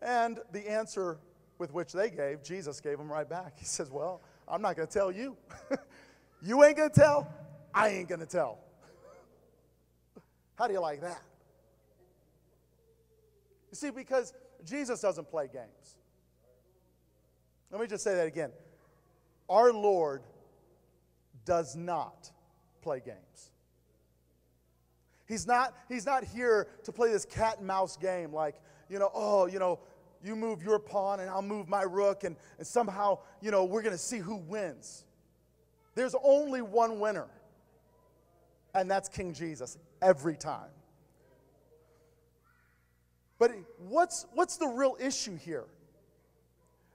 And 0.00 0.40
the 0.50 0.68
answer 0.68 1.18
with 1.58 1.74
which 1.74 1.92
they 1.92 2.08
gave, 2.08 2.42
Jesus 2.42 2.80
gave 2.80 2.96
them 2.96 3.12
right 3.12 3.28
back. 3.28 3.52
He 3.58 3.66
says, 3.66 3.90
Well, 3.90 4.22
I'm 4.48 4.62
not 4.62 4.76
going 4.76 4.88
to 4.88 4.92
tell 4.92 5.12
you. 5.12 5.36
you 6.42 6.64
ain't 6.64 6.78
going 6.78 6.88
to 6.88 7.00
tell. 7.00 7.30
I 7.74 7.88
ain't 7.90 8.08
going 8.08 8.20
to 8.20 8.26
tell. 8.26 8.60
How 10.58 10.66
do 10.66 10.72
you 10.72 10.80
like 10.80 11.02
that? 11.02 11.20
You 13.70 13.76
see, 13.76 13.90
because 13.90 14.32
Jesus 14.64 15.02
doesn't 15.02 15.28
play 15.28 15.48
games. 15.52 15.98
Let 17.70 17.80
me 17.80 17.86
just 17.86 18.02
say 18.02 18.14
that 18.14 18.26
again. 18.26 18.52
Our 19.50 19.70
Lord 19.70 20.22
does 21.44 21.76
not 21.76 22.30
play 22.80 23.02
games. 23.04 23.50
He's 25.26 25.46
not, 25.46 25.74
he's 25.88 26.06
not 26.06 26.24
here 26.24 26.68
to 26.84 26.92
play 26.92 27.10
this 27.10 27.24
cat 27.24 27.58
and 27.58 27.66
mouse 27.66 27.96
game 27.96 28.32
like, 28.32 28.56
you 28.88 28.98
know, 28.98 29.10
oh, 29.12 29.46
you 29.46 29.58
know, 29.58 29.80
you 30.22 30.36
move 30.36 30.62
your 30.62 30.78
pawn 30.78 31.20
and 31.20 31.28
I'll 31.28 31.42
move 31.42 31.68
my 31.68 31.82
rook, 31.82 32.24
and, 32.24 32.36
and 32.58 32.66
somehow, 32.66 33.18
you 33.40 33.50
know, 33.50 33.64
we're 33.64 33.82
going 33.82 33.94
to 33.94 33.98
see 33.98 34.18
who 34.18 34.36
wins. 34.36 35.04
There's 35.94 36.14
only 36.22 36.62
one 36.62 37.00
winner, 37.00 37.26
and 38.74 38.90
that's 38.90 39.08
King 39.08 39.34
Jesus 39.34 39.78
every 40.00 40.36
time. 40.36 40.70
But 43.38 43.52
what's, 43.78 44.26
what's 44.32 44.56
the 44.56 44.66
real 44.66 44.96
issue 45.00 45.36
here? 45.36 45.64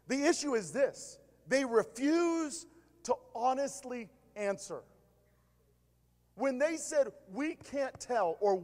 The 0.08 0.26
issue 0.26 0.56
is 0.56 0.72
this 0.72 1.20
they 1.48 1.66
refuse 1.66 2.66
to 3.04 3.16
honestly 3.36 4.10
answer. 4.36 4.82
When 6.42 6.58
they 6.58 6.76
said, 6.76 7.10
we 7.32 7.54
can't 7.54 8.00
tell, 8.00 8.36
or 8.40 8.64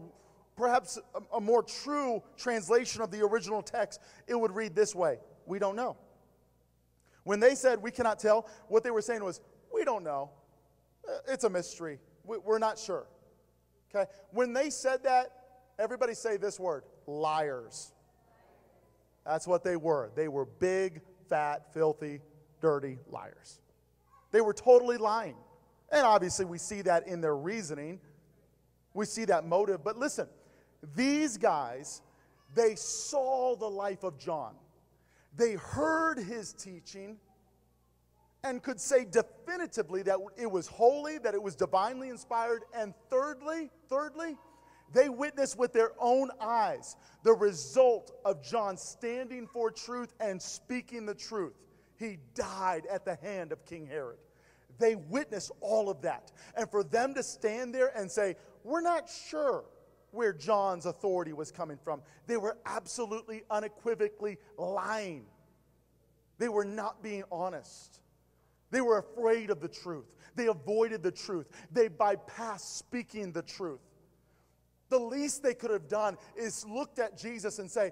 perhaps 0.56 0.98
a, 1.14 1.36
a, 1.36 1.40
more 1.40 1.62
true 1.62 2.24
translation 2.36 3.04
of 3.04 3.12
the 3.12 3.22
original 3.24 3.62
text, 3.62 4.02
it 4.26 4.34
would 4.34 4.52
read 4.52 4.76
this 4.76 4.96
way 4.96 5.20
We 5.46 5.60
don't 5.60 5.76
know. 5.76 5.96
When 7.24 7.40
they 7.40 7.54
said, 7.54 7.80
we 7.84 7.92
cannot 7.92 8.18
tell, 8.18 8.50
what 8.68 8.84
they 8.84 8.90
were 8.90 9.04
saying 9.04 9.24
was, 9.24 9.42
we 9.72 9.84
don't 9.84 10.04
know. 10.04 10.32
Uh, 11.08 11.18
it's 11.28 11.44
a 11.44 11.52
mystery. 11.52 12.00
We're 12.26 12.58
not 12.58 12.80
sure. 12.80 13.06
Okay? 13.94 14.10
When 14.32 14.54
they 14.54 14.72
said 14.72 15.04
that, 15.04 15.28
everybody 15.78 16.16
say 16.16 16.38
this 16.38 16.60
word 16.60 16.84
liars. 17.06 17.94
That's 19.24 19.46
what 19.46 19.64
they 19.64 19.76
were. 19.76 20.10
They 20.16 20.30
were 20.30 20.46
big, 20.46 21.02
fat, 21.30 21.72
filthy, 21.76 22.22
dirty 22.60 22.98
liars. 23.08 23.60
They 24.32 24.42
were 24.42 24.54
totally 24.54 24.98
lying. 24.98 25.36
And 25.92 26.06
obviously, 26.06 26.46
we 26.46 26.58
see 26.58 26.82
that 26.84 27.08
in 27.08 27.22
their 27.22 27.36
reasoning, 27.36 28.00
we 28.94 29.06
see 29.06 29.26
that 29.26 29.46
motive. 29.46 29.84
But 29.84 29.98
listen, 29.98 30.28
these 30.96 31.38
guys, 31.38 32.02
they 32.56 32.76
saw 32.76 33.56
the 33.56 33.70
life 33.70 34.04
of 34.04 34.18
John, 34.18 34.56
they 35.36 35.54
heard 35.54 36.20
his 36.20 36.54
teaching. 36.54 37.18
And 38.44 38.62
could 38.62 38.80
say 38.80 39.04
definitively 39.04 40.04
that 40.04 40.20
it 40.38 40.50
was 40.50 40.68
holy, 40.68 41.18
that 41.18 41.34
it 41.34 41.42
was 41.42 41.56
divinely 41.56 42.10
inspired, 42.10 42.64
and 42.74 42.94
thirdly, 43.10 43.72
thirdly, 43.90 44.38
they 44.94 45.10
witnessed 45.10 45.58
with 45.58 45.74
their 45.74 45.92
own 46.00 46.30
eyes 46.40 46.96
the 47.24 47.34
result 47.34 48.12
of 48.24 48.42
John 48.44 48.78
standing 48.78 49.48
for 49.48 49.70
truth 49.72 50.14
and 50.20 50.42
speaking 50.42 51.06
the 51.06 51.16
truth. 51.16 51.56
He 51.98 52.20
died 52.36 52.86
at 52.90 53.06
the 53.06 53.16
hand 53.16 53.52
of 53.52 53.66
King 53.66 53.86
Herod. 53.86 54.20
They 54.80 54.96
witnessed 54.96 55.52
all 55.62 55.90
of 55.90 56.02
that. 56.02 56.32
And 56.56 56.70
for 56.70 56.84
them 56.84 57.14
to 57.16 57.24
stand 57.24 57.74
there 57.74 57.92
and 57.96 58.12
say, 58.12 58.36
We're 58.64 58.82
not 58.82 59.10
sure 59.10 59.66
where 60.12 60.34
John's 60.34 60.86
authority 60.86 61.34
was 61.34 61.52
coming 61.52 61.78
from, 61.84 62.02
they 62.26 62.38
were 62.38 62.58
absolutely 62.66 63.44
unequivocally 63.50 64.38
lying. 64.58 65.26
They 66.38 66.50
were 66.50 66.66
not 66.66 67.02
being 67.02 67.24
honest. 67.32 68.00
They 68.70 68.82
were 68.82 69.00
afraid 69.00 69.50
of 69.50 69.60
the 69.60 69.68
truth. 69.68 70.06
They 70.36 70.48
avoided 70.48 71.02
the 71.02 71.12
truth. 71.12 71.48
They 71.72 71.90
bypassed 71.90 72.78
speaking 72.78 73.32
the 73.32 73.42
truth. 73.42 73.80
The 74.90 75.00
least 75.00 75.44
they 75.44 75.54
could 75.54 75.72
have 75.72 75.88
done 75.88 76.18
is 76.36 76.66
looked 76.66 77.00
at 77.00 77.18
Jesus 77.18 77.60
and 77.60 77.70
say, 77.70 77.92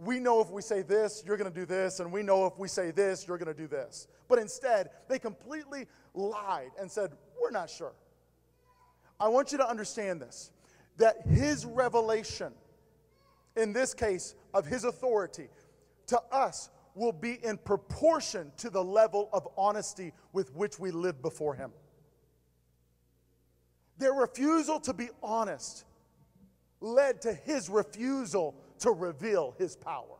we 0.00 0.18
know 0.18 0.40
if 0.40 0.50
we 0.50 0.62
say 0.62 0.80
this, 0.80 1.22
you're 1.26 1.36
going 1.36 1.52
to 1.52 1.60
do 1.60 1.66
this, 1.66 2.00
and 2.00 2.10
we 2.10 2.22
know 2.22 2.46
if 2.46 2.58
we 2.58 2.68
say 2.68 2.90
this, 2.90 3.28
you're 3.28 3.36
going 3.36 3.54
to 3.54 3.60
do 3.60 3.68
this. 3.68 4.08
But 4.28 4.38
instead, 4.38 4.90
they 5.08 5.18
completely 5.18 5.86
lied 6.14 6.70
and 6.80 6.90
said, 6.90 7.12
We're 7.40 7.50
not 7.50 7.68
sure. 7.68 7.92
I 9.18 9.28
want 9.28 9.52
you 9.52 9.58
to 9.58 9.68
understand 9.68 10.22
this 10.22 10.50
that 10.96 11.26
his 11.26 11.64
revelation, 11.64 12.52
in 13.56 13.72
this 13.72 13.94
case, 13.94 14.34
of 14.54 14.66
his 14.66 14.84
authority, 14.84 15.48
to 16.08 16.20
us 16.32 16.70
will 16.94 17.12
be 17.12 17.38
in 17.44 17.56
proportion 17.58 18.52
to 18.58 18.70
the 18.70 18.82
level 18.82 19.28
of 19.32 19.46
honesty 19.56 20.12
with 20.32 20.54
which 20.54 20.78
we 20.78 20.90
live 20.90 21.22
before 21.22 21.54
him. 21.54 21.72
Their 23.98 24.12
refusal 24.12 24.80
to 24.80 24.92
be 24.94 25.08
honest 25.22 25.84
led 26.80 27.22
to 27.22 27.32
his 27.32 27.68
refusal 27.68 28.54
to 28.80 28.90
reveal 28.90 29.54
his 29.58 29.76
power. 29.76 30.16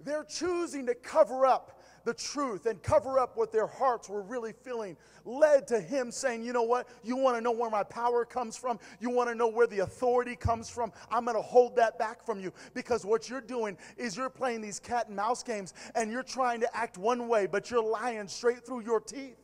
They're 0.00 0.24
choosing 0.24 0.86
to 0.86 0.94
cover 0.94 1.44
up 1.44 1.82
the 2.04 2.14
truth 2.14 2.66
and 2.66 2.82
cover 2.82 3.18
up 3.18 3.36
what 3.36 3.52
their 3.52 3.66
hearts 3.66 4.08
were 4.08 4.22
really 4.22 4.52
feeling 4.52 4.96
led 5.24 5.66
to 5.68 5.80
him 5.80 6.10
saying, 6.10 6.42
You 6.42 6.52
know 6.52 6.62
what? 6.62 6.88
You 7.02 7.16
want 7.16 7.36
to 7.36 7.40
know 7.40 7.50
where 7.50 7.68
my 7.68 7.82
power 7.82 8.24
comes 8.24 8.56
from? 8.56 8.78
You 9.00 9.10
want 9.10 9.28
to 9.28 9.34
know 9.34 9.48
where 9.48 9.66
the 9.66 9.80
authority 9.80 10.36
comes 10.36 10.70
from? 10.70 10.92
I'm 11.10 11.24
going 11.24 11.36
to 11.36 11.42
hold 11.42 11.76
that 11.76 11.98
back 11.98 12.24
from 12.24 12.40
you 12.40 12.52
because 12.72 13.04
what 13.04 13.28
you're 13.28 13.40
doing 13.40 13.76
is 13.96 14.16
you're 14.16 14.30
playing 14.30 14.60
these 14.60 14.78
cat 14.80 15.08
and 15.08 15.16
mouse 15.16 15.42
games 15.42 15.74
and 15.94 16.10
you're 16.10 16.22
trying 16.22 16.60
to 16.60 16.76
act 16.76 16.96
one 16.96 17.28
way, 17.28 17.46
but 17.46 17.70
you're 17.70 17.82
lying 17.82 18.28
straight 18.28 18.64
through 18.64 18.84
your 18.84 19.00
teeth. 19.00 19.36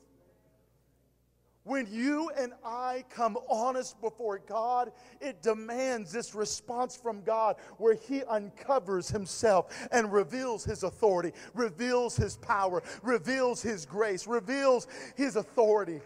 When 1.65 1.87
you 1.91 2.31
and 2.37 2.53
I 2.63 3.05
come 3.09 3.39
honest 3.49 3.99
before 4.03 4.39
God, 4.39 4.93
it 5.21 5.41
demands 5.41 6.13
this 6.13 6.35
response 6.35 6.95
from 6.95 7.23
God 7.23 7.57
where 7.79 7.95
He 7.95 8.23
uncovers 8.25 9.09
Himself 9.09 9.89
and 9.91 10.13
reveals 10.13 10.65
His 10.65 10.83
authority, 10.83 11.33
reveals 11.55 12.17
His 12.17 12.37
power, 12.37 12.83
reveals 13.03 13.63
His 13.63 13.87
grace, 13.87 14.27
reveals 14.27 14.87
His 15.17 15.37
authority. 15.37 16.01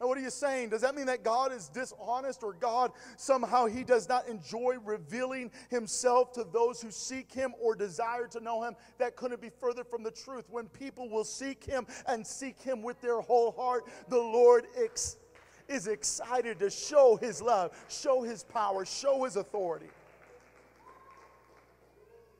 Now, 0.00 0.06
what 0.06 0.16
are 0.16 0.20
you 0.20 0.30
saying? 0.30 0.68
Does 0.68 0.82
that 0.82 0.94
mean 0.94 1.06
that 1.06 1.24
God 1.24 1.52
is 1.52 1.68
dishonest 1.68 2.44
or 2.44 2.52
God 2.52 2.92
somehow 3.16 3.66
He 3.66 3.82
does 3.82 4.08
not 4.08 4.28
enjoy 4.28 4.76
revealing 4.84 5.50
Himself 5.70 6.32
to 6.34 6.44
those 6.44 6.80
who 6.80 6.90
seek 6.92 7.32
Him 7.32 7.52
or 7.60 7.74
desire 7.74 8.28
to 8.28 8.40
know 8.40 8.62
Him? 8.62 8.76
That 8.98 9.16
couldn't 9.16 9.40
be 9.40 9.50
further 9.50 9.82
from 9.82 10.04
the 10.04 10.12
truth. 10.12 10.44
When 10.50 10.68
people 10.68 11.08
will 11.08 11.24
seek 11.24 11.64
Him 11.64 11.86
and 12.06 12.24
seek 12.24 12.60
Him 12.60 12.82
with 12.82 13.00
their 13.00 13.20
whole 13.20 13.50
heart, 13.50 13.86
the 14.08 14.18
Lord 14.18 14.68
ex- 14.76 15.16
is 15.66 15.88
excited 15.88 16.60
to 16.60 16.70
show 16.70 17.16
His 17.16 17.42
love, 17.42 17.76
show 17.88 18.22
His 18.22 18.44
power, 18.44 18.84
show 18.84 19.24
His 19.24 19.34
authority. 19.34 19.88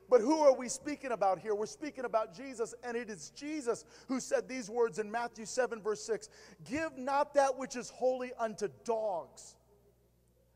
But 0.09 0.21
who 0.21 0.39
are 0.39 0.53
we 0.53 0.69
speaking 0.69 1.11
about 1.11 1.39
here? 1.39 1.53
We're 1.53 1.67
speaking 1.67 2.05
about 2.05 2.35
Jesus, 2.35 2.73
and 2.83 2.97
it 2.97 3.09
is 3.09 3.31
Jesus 3.35 3.85
who 4.07 4.19
said 4.19 4.47
these 4.47 4.69
words 4.69 4.97
in 4.97 5.11
Matthew 5.11 5.45
7, 5.45 5.81
verse 5.81 6.03
6 6.03 6.29
Give 6.69 6.97
not 6.97 7.33
that 7.35 7.57
which 7.57 7.75
is 7.75 7.89
holy 7.89 8.31
unto 8.39 8.69
dogs, 8.85 9.55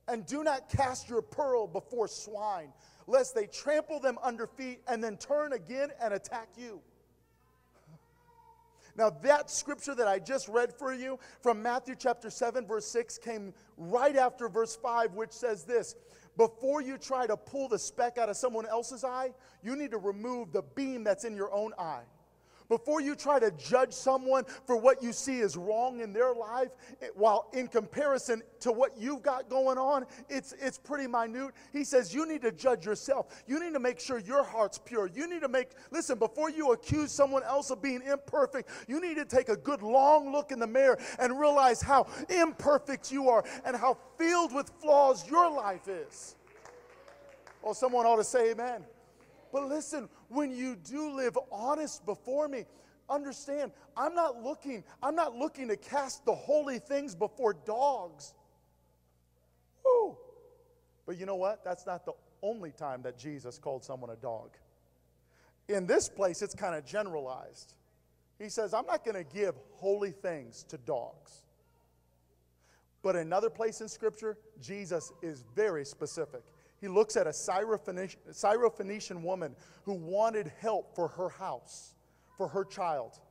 and 0.07 0.25
do 0.25 0.43
not 0.43 0.69
cast 0.69 1.07
your 1.07 1.21
pearl 1.21 1.67
before 1.67 2.07
swine, 2.07 2.73
lest 3.05 3.35
they 3.35 3.45
trample 3.45 3.99
them 3.99 4.17
under 4.23 4.47
feet 4.47 4.81
and 4.87 5.03
then 5.03 5.17
turn 5.17 5.53
again 5.53 5.89
and 6.01 6.13
attack 6.13 6.49
you. 6.57 6.81
Now, 8.95 9.09
that 9.23 9.49
scripture 9.49 9.95
that 9.95 10.07
I 10.07 10.19
just 10.19 10.47
read 10.47 10.71
for 10.71 10.93
you 10.93 11.17
from 11.41 11.63
Matthew 11.63 11.95
chapter 11.97 12.29
7, 12.29 12.67
verse 12.67 12.85
6, 12.85 13.17
came 13.17 13.53
right 13.75 14.15
after 14.15 14.47
verse 14.47 14.75
5, 14.75 15.13
which 15.13 15.31
says 15.31 15.63
this 15.63 15.95
before 16.37 16.81
you 16.81 16.97
try 16.97 17.27
to 17.27 17.37
pull 17.37 17.67
the 17.67 17.79
speck 17.79 18.17
out 18.17 18.29
of 18.29 18.37
someone 18.37 18.65
else's 18.65 19.03
eye, 19.03 19.31
you 19.61 19.75
need 19.75 19.91
to 19.91 19.97
remove 19.97 20.51
the 20.51 20.61
beam 20.75 21.03
that's 21.03 21.25
in 21.25 21.35
your 21.35 21.53
own 21.53 21.73
eye. 21.77 22.03
Before 22.69 23.01
you 23.01 23.15
try 23.15 23.39
to 23.39 23.51
judge 23.51 23.93
someone 23.93 24.45
for 24.65 24.77
what 24.77 25.01
you 25.03 25.13
see 25.13 25.39
is 25.39 25.57
wrong 25.57 25.99
in 25.99 26.13
their 26.13 26.33
life, 26.33 26.69
while 27.15 27.49
in 27.53 27.67
comparison 27.67 28.41
to 28.61 28.71
what 28.71 28.97
you've 28.97 29.21
got 29.21 29.49
going 29.49 29.77
on, 29.77 30.05
it's, 30.29 30.53
it's 30.59 30.77
pretty 30.77 31.07
minute. 31.07 31.51
He 31.71 31.83
says 31.83 32.13
you 32.13 32.27
need 32.27 32.41
to 32.41 32.51
judge 32.51 32.85
yourself. 32.85 33.43
You 33.47 33.59
need 33.59 33.73
to 33.73 33.79
make 33.79 33.99
sure 33.99 34.19
your 34.19 34.43
heart's 34.43 34.77
pure. 34.77 35.07
You 35.07 35.27
need 35.27 35.41
to 35.41 35.47
make, 35.47 35.71
listen, 35.91 36.17
before 36.17 36.49
you 36.49 36.71
accuse 36.71 37.11
someone 37.11 37.43
else 37.43 37.69
of 37.69 37.81
being 37.81 38.01
imperfect, 38.01 38.69
you 38.87 39.01
need 39.01 39.15
to 39.15 39.25
take 39.25 39.49
a 39.49 39.57
good 39.57 39.81
long 39.81 40.31
look 40.31 40.51
in 40.51 40.59
the 40.59 40.67
mirror 40.67 40.97
and 41.19 41.39
realize 41.39 41.81
how 41.81 42.07
imperfect 42.29 43.11
you 43.11 43.29
are 43.29 43.43
and 43.65 43.75
how 43.75 43.97
filled 44.17 44.53
with 44.53 44.71
flaws 44.81 45.27
your 45.29 45.51
life 45.51 45.87
is. 45.87 46.35
Oh, 47.63 47.73
someone 47.73 48.05
ought 48.05 48.17
to 48.17 48.23
say 48.23 48.51
amen. 48.51 48.83
But 49.53 49.69
listen, 49.69 50.09
when 50.29 50.51
you 50.51 50.75
do 50.75 51.15
live 51.15 51.37
honest 51.51 52.05
before 52.07 52.47
me, 52.47 52.65
understand, 53.07 53.71
I'm 53.95 54.15
not 54.15 54.41
looking, 54.41 54.83
I'm 55.03 55.15
not 55.15 55.35
looking 55.35 55.67
to 55.67 55.77
cast 55.77 56.25
the 56.25 56.33
holy 56.33 56.79
things 56.79 57.13
before 57.13 57.53
dogs. 57.53 58.33
Woo. 59.85 60.17
But 61.05 61.19
you 61.19 61.27
know 61.27 61.35
what? 61.35 61.63
That's 61.63 61.85
not 61.85 62.03
the 62.03 62.13
only 62.41 62.71
time 62.71 63.03
that 63.03 63.17
Jesus 63.17 63.59
called 63.59 63.85
someone 63.85 64.09
a 64.09 64.15
dog. 64.15 64.49
In 65.69 65.85
this 65.85 66.09
place, 66.09 66.41
it's 66.41 66.55
kind 66.55 66.75
of 66.75 66.83
generalized. 66.83 67.75
He 68.39 68.49
says, 68.49 68.73
I'm 68.73 68.87
not 68.87 69.05
going 69.05 69.23
to 69.23 69.23
give 69.23 69.53
holy 69.75 70.11
things 70.11 70.63
to 70.69 70.77
dogs. 70.79 71.43
But 73.03 73.15
another 73.15 73.51
place 73.51 73.81
in 73.81 73.87
Scripture, 73.87 74.37
Jesus 74.59 75.11
is 75.21 75.43
very 75.55 75.85
specific. 75.85 76.41
He 76.83 76.89
looks 76.89 77.15
at 77.15 77.27
a 77.27 77.29
Syrophoenician 77.29 79.21
woman 79.21 79.55
who 79.83 79.93
wanted 79.93 80.51
help 80.59 80.93
for 80.93 81.07
her 81.07 81.29
house, 81.29 81.95
for 82.35 82.49
her 82.49 82.65
child. 82.65 83.21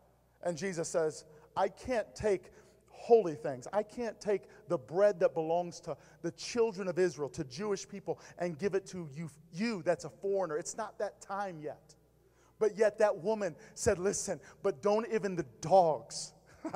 And 0.42 0.56
Jesus 0.56 0.88
says, 0.88 1.26
I 1.54 1.68
can't 1.68 2.06
take 2.14 2.44
holy 2.88 3.34
things. 3.34 3.68
I 3.70 3.82
can't 3.82 4.18
take 4.18 4.44
the 4.68 4.78
bread 4.78 5.20
that 5.20 5.34
belongs 5.34 5.80
to 5.80 5.98
the 6.22 6.30
children 6.30 6.88
of 6.88 6.98
Israel, 6.98 7.28
to 7.28 7.44
Jewish 7.44 7.86
people, 7.86 8.18
and 8.38 8.58
give 8.58 8.74
it 8.74 8.86
to 8.86 9.06
you, 9.14 9.28
you 9.52 9.82
that's 9.82 10.06
a 10.06 10.10
foreigner. 10.22 10.56
It's 10.56 10.78
not 10.78 10.98
that 11.00 11.20
time 11.20 11.60
yet. 11.60 11.94
But 12.58 12.78
yet 12.78 12.96
that 13.00 13.18
woman 13.18 13.54
said, 13.74 13.98
Listen, 13.98 14.40
but 14.62 14.80
don't 14.80 15.06
even 15.12 15.36
the 15.36 15.44
dogs. 15.60 16.32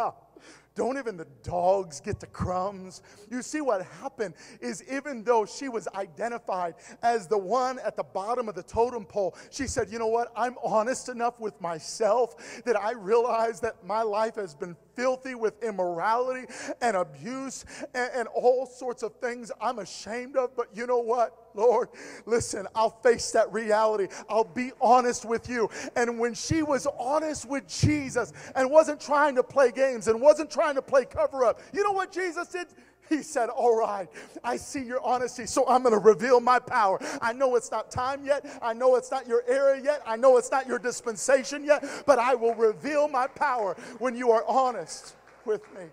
Don't 0.76 0.98
even 0.98 1.16
the 1.16 1.26
dogs 1.42 2.00
get 2.00 2.20
the 2.20 2.26
crumbs. 2.26 3.02
You 3.30 3.40
see, 3.40 3.62
what 3.62 3.84
happened 4.00 4.34
is 4.60 4.84
even 4.92 5.24
though 5.24 5.46
she 5.46 5.70
was 5.70 5.88
identified 5.94 6.74
as 7.02 7.26
the 7.26 7.38
one 7.38 7.78
at 7.78 7.96
the 7.96 8.02
bottom 8.04 8.46
of 8.48 8.54
the 8.54 8.62
totem 8.62 9.06
pole, 9.06 9.34
she 9.50 9.66
said, 9.66 9.90
You 9.90 9.98
know 9.98 10.06
what? 10.06 10.30
I'm 10.36 10.56
honest 10.62 11.08
enough 11.08 11.40
with 11.40 11.58
myself 11.62 12.62
that 12.64 12.76
I 12.76 12.92
realize 12.92 13.58
that 13.60 13.84
my 13.86 14.02
life 14.02 14.34
has 14.36 14.54
been 14.54 14.76
filthy 14.94 15.34
with 15.34 15.62
immorality 15.62 16.46
and 16.82 16.96
abuse 16.96 17.64
and, 17.94 18.10
and 18.14 18.28
all 18.28 18.66
sorts 18.66 19.02
of 19.02 19.14
things 19.16 19.50
I'm 19.60 19.78
ashamed 19.78 20.36
of. 20.36 20.54
But 20.56 20.68
you 20.74 20.86
know 20.86 20.98
what? 20.98 21.46
Lord, 21.54 21.88
listen, 22.26 22.66
I'll 22.74 23.00
face 23.02 23.30
that 23.32 23.50
reality. 23.52 24.08
I'll 24.28 24.44
be 24.44 24.72
honest 24.80 25.24
with 25.24 25.48
you. 25.48 25.70
And 25.96 26.18
when 26.18 26.34
she 26.34 26.62
was 26.62 26.86
honest 26.98 27.48
with 27.48 27.66
Jesus 27.66 28.32
and 28.54 28.70
wasn't 28.70 29.00
trying 29.00 29.34
to 29.36 29.42
play 29.42 29.72
games 29.72 30.06
and 30.08 30.20
wasn't 30.20 30.50
trying 30.50 30.65
to 30.74 30.82
play 30.82 31.04
cover 31.04 31.44
up, 31.44 31.60
you 31.72 31.82
know 31.82 31.92
what 31.92 32.12
Jesus 32.12 32.48
did? 32.48 32.66
He 33.08 33.22
said, 33.22 33.48
All 33.48 33.78
right, 33.78 34.08
I 34.42 34.56
see 34.56 34.82
your 34.82 35.04
honesty, 35.04 35.46
so 35.46 35.66
I'm 35.68 35.82
going 35.82 35.94
to 35.94 36.00
reveal 36.00 36.40
my 36.40 36.58
power. 36.58 36.98
I 37.22 37.32
know 37.32 37.54
it's 37.56 37.70
not 37.70 37.90
time 37.90 38.24
yet. 38.24 38.44
I 38.60 38.72
know 38.72 38.96
it's 38.96 39.10
not 39.10 39.28
your 39.28 39.44
era 39.48 39.80
yet. 39.80 40.02
I 40.06 40.16
know 40.16 40.36
it's 40.36 40.50
not 40.50 40.66
your 40.66 40.78
dispensation 40.78 41.64
yet, 41.64 41.84
but 42.04 42.18
I 42.18 42.34
will 42.34 42.54
reveal 42.54 43.08
my 43.08 43.26
power 43.28 43.76
when 43.98 44.16
you 44.16 44.32
are 44.32 44.44
honest 44.48 45.14
with 45.44 45.62
me. 45.74 45.84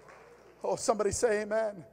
Oh, 0.63 0.75
somebody 0.75 1.11
say 1.11 1.41
amen. 1.41 1.83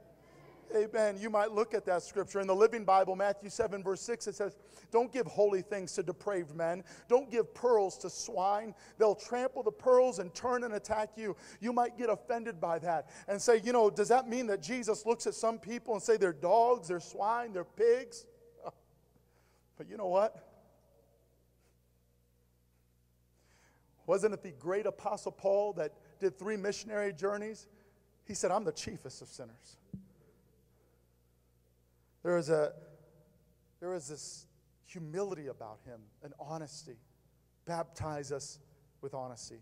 Amen. 0.75 1.17
You 1.19 1.29
might 1.29 1.51
look 1.51 1.73
at 1.73 1.85
that 1.85 2.01
scripture 2.01 2.39
in 2.39 2.47
the 2.47 2.55
Living 2.55 2.85
Bible, 2.85 3.15
Matthew 3.15 3.49
7, 3.49 3.83
verse 3.83 4.01
6. 4.01 4.27
It 4.27 4.35
says, 4.35 4.55
Don't 4.91 5.11
give 5.11 5.25
holy 5.27 5.61
things 5.61 5.93
to 5.93 6.03
depraved 6.03 6.55
men. 6.55 6.83
Don't 7.09 7.29
give 7.29 7.53
pearls 7.53 7.97
to 7.99 8.09
swine. 8.09 8.73
They'll 8.97 9.15
trample 9.15 9.63
the 9.63 9.71
pearls 9.71 10.19
and 10.19 10.33
turn 10.33 10.63
and 10.63 10.73
attack 10.73 11.11
you. 11.17 11.35
You 11.59 11.73
might 11.73 11.97
get 11.97 12.09
offended 12.09 12.61
by 12.61 12.79
that 12.79 13.09
and 13.27 13.41
say, 13.41 13.61
You 13.63 13.73
know, 13.73 13.89
does 13.89 14.07
that 14.07 14.29
mean 14.29 14.47
that 14.47 14.61
Jesus 14.61 15.05
looks 15.05 15.27
at 15.27 15.33
some 15.33 15.59
people 15.59 15.93
and 15.93 16.01
say 16.01 16.17
they're 16.17 16.31
dogs, 16.31 16.87
they're 16.87 16.99
swine, 16.99 17.53
they're 17.53 17.63
pigs? 17.63 18.25
But 19.77 19.89
you 19.89 19.97
know 19.97 20.07
what? 20.07 20.47
Wasn't 24.05 24.33
it 24.33 24.43
the 24.43 24.51
great 24.51 24.85
apostle 24.85 25.31
Paul 25.31 25.73
that 25.73 25.93
did 26.19 26.37
three 26.37 26.57
missionary 26.57 27.13
journeys? 27.13 27.67
He 28.25 28.33
said, 28.33 28.51
I'm 28.51 28.63
the 28.63 28.71
chiefest 28.71 29.21
of 29.21 29.27
sinners. 29.27 29.77
There 32.23 32.37
is 32.37 32.49
a 32.49 32.73
there 33.79 33.95
is 33.95 34.07
this 34.07 34.45
humility 34.85 35.47
about 35.47 35.79
him, 35.85 35.99
an 36.23 36.33
honesty. 36.39 36.97
Baptize 37.65 38.31
us 38.31 38.59
with 39.01 39.13
honesty. 39.13 39.59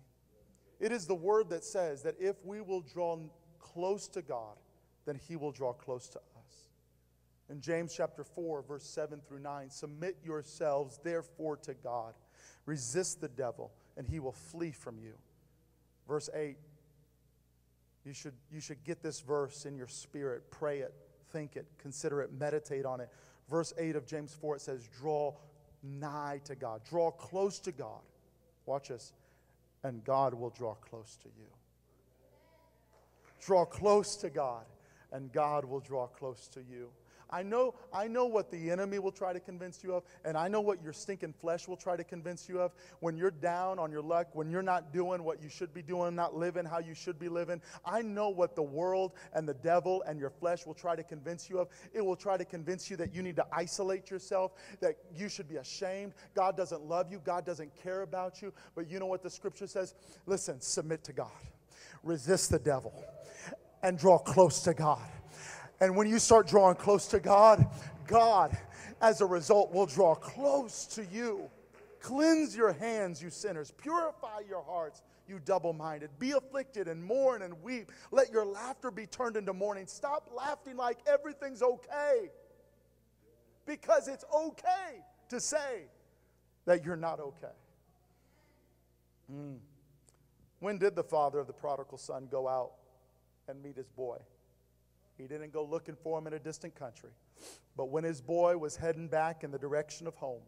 It 0.79 0.91
is 0.91 1.07
the 1.07 1.15
word 1.15 1.49
that 1.49 1.63
says 1.63 2.03
that 2.03 2.15
if 2.19 2.35
we 2.45 2.61
will 2.61 2.81
draw 2.81 3.17
close 3.59 4.07
to 4.09 4.21
God, 4.21 4.57
then 5.05 5.19
he 5.27 5.35
will 5.35 5.51
draw 5.51 5.73
close 5.73 6.09
to 6.09 6.19
us. 6.19 6.69
In 7.49 7.61
James 7.61 7.93
chapter 7.95 8.23
4, 8.23 8.61
verse 8.61 8.83
7 8.83 9.21
through 9.27 9.39
9, 9.39 9.69
submit 9.69 10.17
yourselves 10.23 10.99
therefore 11.03 11.57
to 11.57 11.73
God. 11.73 12.13
Resist 12.65 13.21
the 13.21 13.27
devil, 13.27 13.71
and 13.97 14.07
he 14.07 14.19
will 14.19 14.33
flee 14.33 14.71
from 14.71 14.99
you. 14.99 15.13
Verse 16.07 16.29
8, 16.33 16.57
you 18.05 18.13
should, 18.13 18.35
you 18.51 18.59
should 18.59 18.83
get 18.83 19.01
this 19.01 19.19
verse 19.21 19.65
in 19.65 19.75
your 19.75 19.87
spirit, 19.87 20.51
pray 20.51 20.79
it 20.79 20.93
think 21.31 21.55
it, 21.55 21.65
consider 21.77 22.21
it, 22.21 22.31
meditate 22.37 22.85
on 22.85 22.99
it. 23.01 23.09
Verse 23.49 23.73
8 23.77 23.95
of 23.95 24.05
James 24.05 24.33
4, 24.33 24.57
it 24.57 24.61
says, 24.61 24.87
Draw 24.99 25.33
nigh 25.83 26.41
to 26.45 26.55
God, 26.55 26.81
draw 26.89 27.11
close 27.11 27.59
to 27.59 27.71
God. 27.71 28.01
Watch 28.65 28.89
this, 28.89 29.13
and 29.83 30.03
God 30.03 30.33
will 30.33 30.51
draw 30.51 30.75
close 30.75 31.17
to 31.23 31.29
you. 31.29 31.47
Draw 33.41 33.65
close 33.65 34.15
to 34.17 34.29
God, 34.29 34.65
and 35.11 35.31
God 35.31 35.65
will 35.65 35.79
draw 35.79 36.07
close 36.07 36.47
to 36.49 36.59
you. 36.59 36.89
I 37.31 37.43
know, 37.43 37.75
I 37.93 38.07
know 38.07 38.25
what 38.25 38.49
the 38.49 38.71
enemy 38.71 38.97
will 38.97 39.11
try 39.11 39.33
to 39.33 39.39
convince 39.39 39.83
you 39.83 39.93
of, 39.93 40.03
and 40.25 40.35
I 40.35 40.47
know 40.47 40.61
what 40.61 40.81
your 40.81 40.93
stinking 40.93 41.33
flesh 41.33 41.67
will 41.67 41.77
try 41.77 41.95
to 41.95 42.03
convince 42.03 42.49
you 42.49 42.59
of. 42.59 42.71
When 43.01 43.17
you're 43.17 43.29
down 43.29 43.77
on 43.77 43.91
your 43.91 44.01
luck, 44.01 44.27
when 44.33 44.49
you're 44.49 44.63
not 44.63 44.91
doing 44.91 45.23
what 45.23 45.41
you 45.41 45.49
should 45.49 45.73
be 45.73 45.81
doing, 45.81 46.15
not 46.15 46.35
living 46.35 46.65
how 46.65 46.79
you 46.79 46.95
should 46.95 47.19
be 47.19 47.29
living, 47.29 47.61
I 47.85 48.01
know 48.01 48.29
what 48.29 48.55
the 48.55 48.63
world 48.63 49.13
and 49.33 49.47
the 49.47 49.53
devil 49.53 50.03
and 50.07 50.19
your 50.19 50.31
flesh 50.31 50.65
will 50.65 50.73
try 50.73 50.95
to 50.95 51.03
convince 51.03 51.49
you 51.49 51.59
of. 51.59 51.67
It 51.93 52.03
will 52.03 52.15
try 52.15 52.35
to 52.37 52.45
convince 52.45 52.89
you 52.89 52.97
that 52.97 53.13
you 53.13 53.21
need 53.21 53.35
to 53.35 53.45
isolate 53.51 54.09
yourself, 54.09 54.53
that 54.81 54.95
you 55.15 55.29
should 55.29 55.47
be 55.47 55.57
ashamed. 55.57 56.13
God 56.35 56.57
doesn't 56.57 56.81
love 56.81 57.11
you, 57.11 57.21
God 57.23 57.45
doesn't 57.45 57.75
care 57.75 58.01
about 58.01 58.41
you. 58.41 58.53
But 58.75 58.89
you 58.89 58.99
know 58.99 59.05
what 59.05 59.21
the 59.21 59.29
scripture 59.29 59.67
says? 59.67 59.93
Listen, 60.25 60.59
submit 60.61 61.03
to 61.03 61.13
God, 61.13 61.29
resist 62.03 62.49
the 62.49 62.59
devil, 62.59 62.93
and 63.83 63.97
draw 63.99 64.17
close 64.17 64.61
to 64.61 64.73
God 64.73 65.07
and 65.79 65.95
when 65.95 66.07
you 66.07 66.19
start 66.19 66.47
drawing 66.47 66.75
close 66.75 67.07
to 67.07 67.19
God, 67.19 67.65
God, 68.07 68.57
as 69.01 69.21
a 69.21 69.25
result, 69.25 69.71
will 69.71 69.85
draw 69.85 70.15
close 70.15 70.85
to 70.87 71.05
you. 71.05 71.49
Cleanse 72.01 72.55
your 72.55 72.73
hands, 72.73 73.21
you 73.21 73.29
sinners. 73.29 73.71
Purify 73.71 74.41
your 74.47 74.63
hearts, 74.63 75.03
you 75.27 75.39
double 75.43 75.73
minded. 75.73 76.09
Be 76.17 76.31
afflicted 76.31 76.87
and 76.87 77.03
mourn 77.03 77.41
and 77.41 77.61
weep. 77.61 77.91
Let 78.11 78.31
your 78.31 78.45
laughter 78.45 78.91
be 78.91 79.05
turned 79.05 79.37
into 79.37 79.53
mourning. 79.53 79.87
Stop 79.87 80.29
laughing 80.35 80.75
like 80.75 80.97
everything's 81.07 81.61
okay. 81.61 82.29
Because 83.65 84.07
it's 84.07 84.25
okay 84.33 85.03
to 85.29 85.39
say 85.39 85.83
that 86.65 86.83
you're 86.83 86.95
not 86.95 87.19
okay. 87.19 87.53
Mm. 89.33 89.57
When 90.59 90.77
did 90.77 90.95
the 90.95 91.03
father 91.03 91.39
of 91.39 91.47
the 91.47 91.53
prodigal 91.53 91.97
son 91.97 92.27
go 92.29 92.47
out 92.47 92.71
and 93.47 93.61
meet 93.61 93.77
his 93.77 93.87
boy? 93.89 94.17
He 95.19 95.27
didn't 95.27 95.51
go 95.51 95.65
looking 95.65 95.95
for 95.95 96.17
him 96.17 96.27
in 96.27 96.33
a 96.33 96.39
distant 96.39 96.75
country. 96.75 97.11
But 97.75 97.89
when 97.89 98.05
his 98.05 98.21
boy 98.21 98.57
was 98.57 98.77
heading 98.77 99.09
back 99.09 99.43
in 99.43 99.51
the 99.51 99.59
direction 99.59 100.07
of 100.07 100.15
home, 100.15 100.41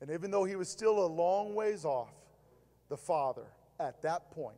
and 0.00 0.10
even 0.10 0.30
though 0.30 0.44
he 0.44 0.56
was 0.56 0.70
still 0.70 1.04
a 1.04 1.06
long 1.06 1.54
ways 1.54 1.84
off, 1.84 2.14
the 2.88 2.96
father 2.96 3.44
at 3.78 4.00
that 4.02 4.30
point 4.30 4.56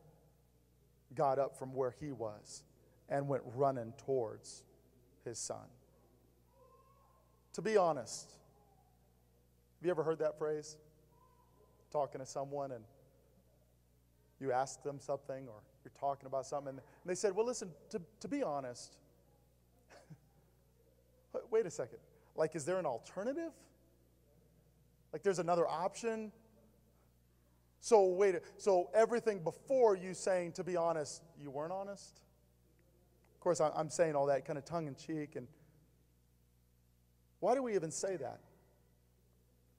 got 1.13 1.39
up 1.39 1.57
from 1.59 1.73
where 1.73 1.93
he 1.99 2.13
was 2.13 2.63
and 3.09 3.27
went 3.27 3.43
running 3.53 3.93
towards 4.05 4.63
his 5.25 5.37
son. 5.37 5.67
To 7.53 7.61
be 7.61 7.75
honest, 7.77 8.31
have 9.79 9.85
you 9.85 9.91
ever 9.91 10.03
heard 10.03 10.19
that 10.19 10.37
phrase? 10.37 10.77
Talking 11.91 12.21
to 12.21 12.25
someone 12.25 12.71
and 12.71 12.83
you 14.39 14.51
ask 14.51 14.81
them 14.83 14.99
something 14.99 15.47
or 15.47 15.61
you're 15.85 15.93
talking 15.99 16.25
about 16.25 16.45
something. 16.45 16.69
And 16.69 16.81
they 17.05 17.15
said, 17.15 17.35
Well, 17.35 17.45
listen, 17.45 17.69
to, 17.91 18.01
to 18.19 18.27
be 18.27 18.43
honest, 18.43 18.97
wait 21.51 21.65
a 21.65 21.71
second. 21.71 21.99
Like, 22.35 22.55
is 22.55 22.65
there 22.65 22.79
an 22.79 22.85
alternative? 22.85 23.51
Like, 25.13 25.23
there's 25.23 25.39
another 25.39 25.65
option? 25.67 26.31
So, 27.79 28.07
wait, 28.07 28.35
so 28.57 28.89
everything 28.93 29.39
before 29.39 29.95
you 29.95 30.13
saying, 30.13 30.53
to 30.53 30.63
be 30.63 30.75
honest, 30.75 31.21
you 31.39 31.51
weren't 31.51 31.71
honest? 31.71 32.19
Of 33.35 33.39
course, 33.39 33.61
I'm 33.61 33.89
saying 33.89 34.15
all 34.15 34.25
that 34.25 34.43
kind 34.43 34.57
of 34.57 34.65
tongue 34.65 34.87
in 34.87 34.95
cheek. 34.95 35.35
And 35.35 35.47
why 37.39 37.53
do 37.53 37.61
we 37.61 37.75
even 37.75 37.91
say 37.91 38.15
that? 38.17 38.39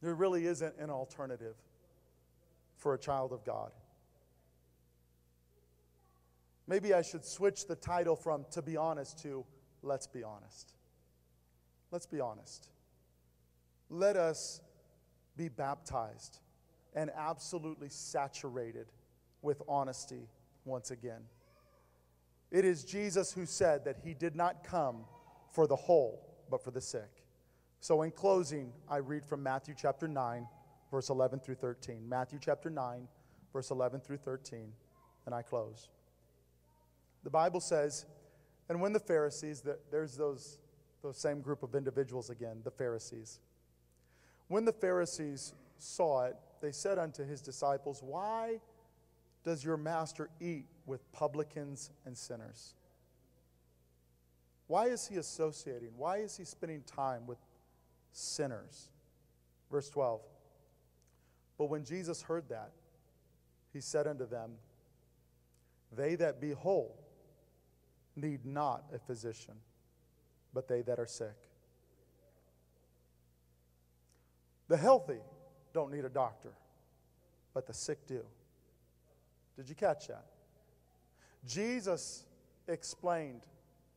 There 0.00 0.14
really 0.14 0.46
isn't 0.46 0.74
an 0.78 0.88
alternative 0.88 1.56
for 2.76 2.94
a 2.94 2.98
child 2.98 3.32
of 3.32 3.44
God. 3.44 3.72
Maybe 6.66 6.92
I 6.92 7.02
should 7.02 7.24
switch 7.24 7.66
the 7.66 7.76
title 7.76 8.16
from 8.16 8.44
to 8.52 8.62
be 8.62 8.76
honest 8.76 9.22
to 9.22 9.44
let's 9.82 10.06
be 10.06 10.22
honest. 10.22 10.74
Let's 11.90 12.06
be 12.06 12.20
honest. 12.20 12.68
Let 13.88 14.16
us 14.16 14.60
be 15.36 15.48
baptized 15.48 16.40
and 16.94 17.10
absolutely 17.16 17.88
saturated 17.88 18.86
with 19.42 19.62
honesty 19.68 20.28
once 20.64 20.90
again. 20.90 21.22
It 22.50 22.64
is 22.64 22.84
Jesus 22.84 23.32
who 23.32 23.46
said 23.46 23.84
that 23.84 23.98
he 24.02 24.14
did 24.14 24.34
not 24.34 24.64
come 24.64 25.04
for 25.50 25.66
the 25.66 25.76
whole, 25.76 26.26
but 26.50 26.62
for 26.62 26.70
the 26.70 26.80
sick. 26.80 27.22
So, 27.80 28.02
in 28.02 28.10
closing, 28.10 28.72
I 28.88 28.96
read 28.96 29.24
from 29.24 29.42
Matthew 29.42 29.74
chapter 29.76 30.08
9, 30.08 30.46
verse 30.90 31.10
11 31.10 31.40
through 31.40 31.56
13. 31.56 32.08
Matthew 32.08 32.38
chapter 32.40 32.70
9, 32.70 33.06
verse 33.52 33.70
11 33.70 34.00
through 34.00 34.16
13, 34.16 34.72
and 35.26 35.34
I 35.34 35.42
close. 35.42 35.88
The 37.26 37.30
Bible 37.30 37.58
says, 37.58 38.06
and 38.68 38.80
when 38.80 38.92
the 38.92 39.00
Pharisees, 39.00 39.60
there's 39.90 40.16
those, 40.16 40.58
those 41.02 41.18
same 41.18 41.40
group 41.40 41.64
of 41.64 41.74
individuals 41.74 42.30
again, 42.30 42.60
the 42.62 42.70
Pharisees. 42.70 43.40
When 44.46 44.64
the 44.64 44.72
Pharisees 44.72 45.52
saw 45.76 46.26
it, 46.26 46.36
they 46.60 46.70
said 46.70 47.00
unto 47.00 47.26
his 47.26 47.40
disciples, 47.40 48.00
Why 48.00 48.60
does 49.42 49.64
your 49.64 49.76
master 49.76 50.30
eat 50.38 50.66
with 50.86 51.00
publicans 51.10 51.90
and 52.04 52.16
sinners? 52.16 52.74
Why 54.68 54.86
is 54.86 55.08
he 55.08 55.16
associating? 55.16 55.90
Why 55.96 56.18
is 56.18 56.36
he 56.36 56.44
spending 56.44 56.82
time 56.82 57.26
with 57.26 57.38
sinners? 58.12 58.88
Verse 59.68 59.90
12. 59.90 60.20
But 61.58 61.70
when 61.70 61.84
Jesus 61.84 62.22
heard 62.22 62.48
that, 62.50 62.70
he 63.72 63.80
said 63.80 64.06
unto 64.06 64.28
them, 64.28 64.52
They 65.90 66.14
that 66.14 66.40
be 66.40 66.52
whole 66.52 67.02
need 68.16 68.44
not 68.44 68.84
a 68.94 68.98
physician, 68.98 69.54
but 70.54 70.68
they 70.68 70.82
that 70.82 70.98
are 70.98 71.06
sick. 71.06 71.36
The 74.68 74.76
healthy 74.76 75.20
don't 75.72 75.92
need 75.92 76.04
a 76.04 76.10
doctor, 76.10 76.52
but 77.54 77.66
the 77.66 77.74
sick 77.74 78.06
do. 78.06 78.22
Did 79.56 79.68
you 79.68 79.74
catch 79.74 80.08
that? 80.08 80.26
Jesus 81.46 82.24
explained 82.66 83.42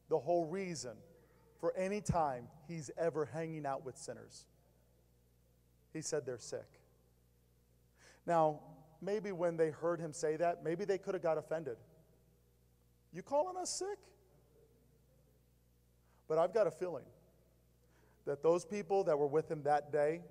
the 0.09 0.19
whole 0.19 0.45
reason 0.45 0.91
for 1.59 1.75
any 1.75 2.01
time 2.01 2.47
he's 2.67 2.91
ever 2.97 3.25
hanging 3.25 3.65
out 3.65 3.85
with 3.85 3.97
sinners. 3.97 4.45
He 5.93 6.01
said 6.01 6.25
they're 6.25 6.37
sick. 6.37 6.67
Now, 8.25 8.59
maybe 9.01 9.31
when 9.31 9.57
they 9.57 9.69
heard 9.69 9.99
him 9.99 10.13
say 10.13 10.35
that, 10.37 10.63
maybe 10.63 10.85
they 10.85 10.97
could 10.97 11.15
have 11.15 11.23
got 11.23 11.37
offended. 11.37 11.77
You 13.13 13.21
calling 13.23 13.57
us 13.57 13.69
sick? 13.69 13.97
But 16.27 16.37
I've 16.37 16.53
got 16.53 16.67
a 16.67 16.71
feeling 16.71 17.05
that 18.25 18.43
those 18.43 18.65
people 18.65 19.03
that 19.05 19.17
were 19.17 19.27
with 19.27 19.49
him 19.49 19.63
that 19.63 19.91
day 19.91 20.21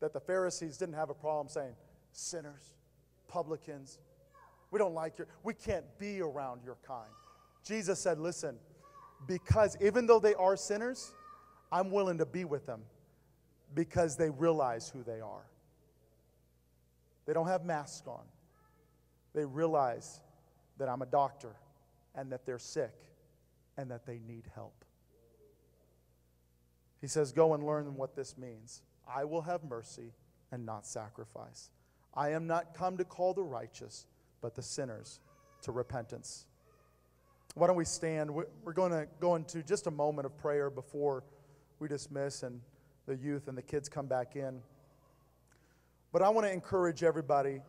that 0.00 0.12
the 0.12 0.20
Pharisees 0.20 0.76
didn't 0.76 0.94
have 0.94 1.10
a 1.10 1.14
problem 1.14 1.48
saying, 1.48 1.74
sinners, 2.12 2.72
publicans, 3.28 3.98
we 4.70 4.78
don't 4.78 4.94
like 4.94 5.18
your, 5.18 5.28
we 5.42 5.54
can't 5.54 5.84
be 5.98 6.20
around 6.20 6.62
your 6.64 6.76
kind. 6.86 7.10
Jesus 7.64 8.00
said, 8.00 8.18
listen, 8.18 8.56
because 9.26 9.76
even 9.80 10.06
though 10.06 10.18
they 10.18 10.34
are 10.34 10.56
sinners, 10.56 11.12
I'm 11.70 11.90
willing 11.90 12.18
to 12.18 12.26
be 12.26 12.44
with 12.44 12.66
them 12.66 12.82
because 13.74 14.16
they 14.16 14.30
realize 14.30 14.88
who 14.88 15.02
they 15.02 15.20
are. 15.20 15.46
They 17.26 17.32
don't 17.32 17.46
have 17.46 17.64
masks 17.64 18.06
on. 18.06 18.24
They 19.34 19.44
realize 19.44 20.20
that 20.78 20.88
I'm 20.88 21.02
a 21.02 21.06
doctor 21.06 21.56
and 22.14 22.30
that 22.32 22.46
they're 22.46 22.58
sick 22.58 22.94
and 23.76 23.90
that 23.90 24.06
they 24.06 24.20
need 24.26 24.44
help. 24.54 24.84
He 27.00 27.06
says, 27.06 27.32
Go 27.32 27.54
and 27.54 27.64
learn 27.64 27.96
what 27.96 28.16
this 28.16 28.38
means. 28.38 28.82
I 29.06 29.24
will 29.24 29.42
have 29.42 29.62
mercy 29.64 30.12
and 30.50 30.64
not 30.64 30.86
sacrifice. 30.86 31.70
I 32.14 32.30
am 32.30 32.46
not 32.46 32.74
come 32.74 32.96
to 32.96 33.04
call 33.04 33.34
the 33.34 33.42
righteous, 33.42 34.06
but 34.40 34.54
the 34.54 34.62
sinners 34.62 35.20
to 35.62 35.72
repentance. 35.72 36.46
Why 37.54 37.66
don't 37.66 37.76
we 37.76 37.84
stand? 37.84 38.30
We're 38.30 38.72
going 38.72 38.92
to 38.92 39.06
go 39.20 39.36
into 39.36 39.62
just 39.62 39.86
a 39.86 39.90
moment 39.90 40.26
of 40.26 40.36
prayer 40.38 40.70
before 40.70 41.24
we 41.78 41.88
dismiss 41.88 42.42
and 42.42 42.60
the 43.06 43.16
youth 43.16 43.48
and 43.48 43.58
the 43.58 43.62
kids 43.62 43.88
come 43.88 44.06
back 44.06 44.36
in. 44.36 44.60
But 46.12 46.22
I 46.22 46.28
want 46.30 46.46
to 46.46 46.52
encourage 46.52 47.02
everybody 47.02 47.60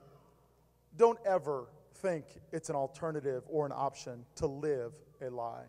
don't 0.97 1.19
ever 1.25 1.65
think 2.01 2.25
it's 2.51 2.69
an 2.69 2.75
alternative 2.75 3.43
or 3.47 3.65
an 3.65 3.71
option 3.75 4.25
to 4.35 4.47
live 4.47 4.93
a 5.21 5.29
lie. 5.29 5.65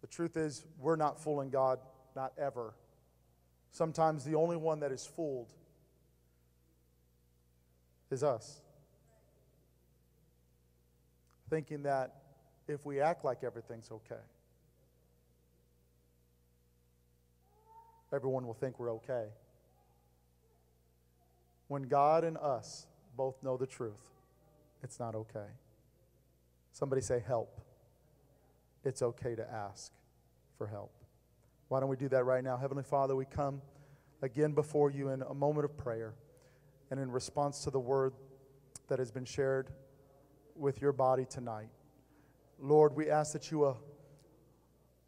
The 0.00 0.06
truth 0.06 0.36
is, 0.36 0.64
we're 0.78 0.96
not 0.96 1.20
fooling 1.20 1.50
God, 1.50 1.78
not 2.16 2.32
ever. 2.38 2.74
Sometimes 3.70 4.24
the 4.24 4.34
only 4.34 4.56
one 4.56 4.80
that 4.80 4.92
is 4.92 5.06
fooled 5.06 5.52
is 8.10 8.22
us. 8.22 8.60
Thinking 11.48 11.84
that 11.84 12.14
if 12.68 12.84
we 12.84 13.00
act 13.00 13.24
like 13.24 13.44
everything's 13.44 13.90
okay, 13.90 14.20
everyone 18.12 18.46
will 18.46 18.54
think 18.54 18.78
we're 18.78 18.92
okay. 18.94 19.26
When 21.68 21.84
God 21.84 22.24
and 22.24 22.36
us 22.36 22.86
both 23.16 23.42
know 23.42 23.56
the 23.56 23.66
truth, 23.66 24.10
it's 24.82 24.98
not 24.98 25.14
okay. 25.14 25.46
Somebody 26.72 27.02
say, 27.02 27.22
help. 27.24 27.60
It's 28.84 29.02
okay 29.02 29.34
to 29.34 29.48
ask 29.50 29.92
for 30.58 30.66
help. 30.66 30.92
Why 31.68 31.80
don't 31.80 31.88
we 31.88 31.96
do 31.96 32.08
that 32.08 32.24
right 32.24 32.42
now? 32.42 32.56
Heavenly 32.56 32.82
Father, 32.82 33.14
we 33.14 33.24
come 33.24 33.62
again 34.20 34.52
before 34.52 34.90
you 34.90 35.08
in 35.08 35.22
a 35.22 35.34
moment 35.34 35.64
of 35.64 35.76
prayer 35.76 36.14
and 36.90 37.00
in 37.00 37.10
response 37.10 37.64
to 37.64 37.70
the 37.70 37.80
word 37.80 38.12
that 38.88 38.98
has 38.98 39.10
been 39.10 39.24
shared 39.24 39.70
with 40.54 40.82
your 40.82 40.92
body 40.92 41.24
tonight. 41.24 41.68
Lord, 42.58 42.94
we 42.94 43.10
ask 43.10 43.32
that 43.32 43.50
you, 43.50 43.64
uh, 43.64 43.74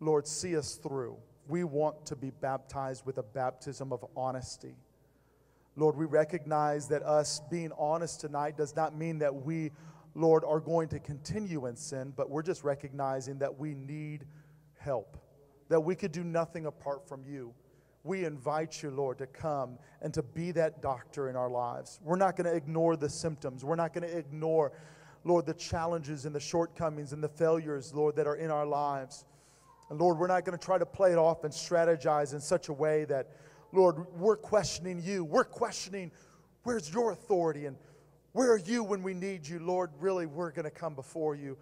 Lord, 0.01 0.27
see 0.27 0.57
us 0.57 0.77
through. 0.77 1.16
We 1.47 1.64
want 1.64 2.07
to 2.07 2.16
be 2.16 2.31
baptized 2.31 3.05
with 3.05 3.18
a 3.18 3.22
baptism 3.22 3.93
of 3.93 4.05
honesty. 4.16 4.75
Lord, 5.77 5.97
we 5.97 6.05
recognize 6.05 6.89
that 6.89 7.03
us 7.03 7.41
being 7.51 7.72
honest 7.79 8.20
tonight 8.20 8.57
does 8.57 8.77
not 8.77 8.97
mean 8.97 9.18
that 9.18 9.35
we, 9.35 9.72
Lord, 10.14 10.45
are 10.45 10.61
going 10.61 10.89
to 10.89 10.99
continue 10.99 11.66
in 11.66 11.77
sin, 11.77 12.12
but 12.16 12.31
we're 12.31 12.43
just 12.43 12.62
recognizing 12.62 13.39
that 13.39 13.59
we 13.59 13.75
need 13.75 14.25
help 14.79 15.18
that 15.68 15.81
we 15.81 15.95
could 15.95 16.12
do 16.12 16.25
nothing 16.25 16.66
apart 16.66 17.09
from 17.09 17.25
you. 17.25 17.53
We 18.03 18.25
invite 18.25 18.83
you, 18.83 18.91
Lord, 18.91 19.18
to 19.18 19.27
come 19.27 19.79
and 20.03 20.12
to 20.12 20.22
be 20.22 20.53
that 20.53 20.83
doctor 20.83 21.31
in 21.31 21.37
our 21.37 21.49
lives. 21.49 22.01
We're 22.03 22.16
not 22.16 22.37
going 22.37 22.51
to 22.51 22.55
ignore 22.55 22.97
the 22.97 23.09
symptoms. 23.09 23.64
We're 23.64 23.77
not 23.77 23.95
going 23.95 24.09
to 24.09 24.16
ignore, 24.16 24.72
Lord, 25.25 25.47
the 25.47 25.55
challenges 25.55 26.27
and 26.27 26.35
the 26.35 26.41
shortcomings 26.41 27.12
and 27.12 27.25
the 27.25 27.29
failures, 27.29 27.95
Lord, 27.95 28.16
that 28.16 28.27
are 28.27 28.37
in 28.37 28.51
our 28.51 28.66
lives. 28.66 29.25
And 29.89 29.99
Lord, 29.99 30.18
we're 30.18 30.27
not 30.27 30.45
going 30.45 30.59
to 30.59 30.62
try 30.62 30.77
to 30.77 30.87
play 30.87 31.12
it 31.12 31.18
off 31.18 31.45
and 31.45 31.53
strategize 31.53 32.35
in 32.35 32.41
such 32.41 32.68
a 32.68 32.72
way 32.72 33.05
that, 33.07 33.31
Lord, 33.75 34.07
we're 34.16 34.37
questioning 34.37 35.03
you. 35.03 35.25
We're 35.25 35.45
questioning 35.45 36.12
where's 36.62 36.93
your 36.93 37.11
authority 37.11 37.66
and 37.66 37.77
where 38.33 38.53
are 38.53 38.59
you 38.59 38.85
when 38.85 39.03
we 39.03 39.14
need 39.14 39.47
you? 39.47 39.59
Lord, 39.59 39.91
really, 39.99 40.27
we're 40.27 40.53
going 40.53 40.64
to 40.64 40.70
come 40.70 40.95
before 40.95 41.35
you 41.35 41.57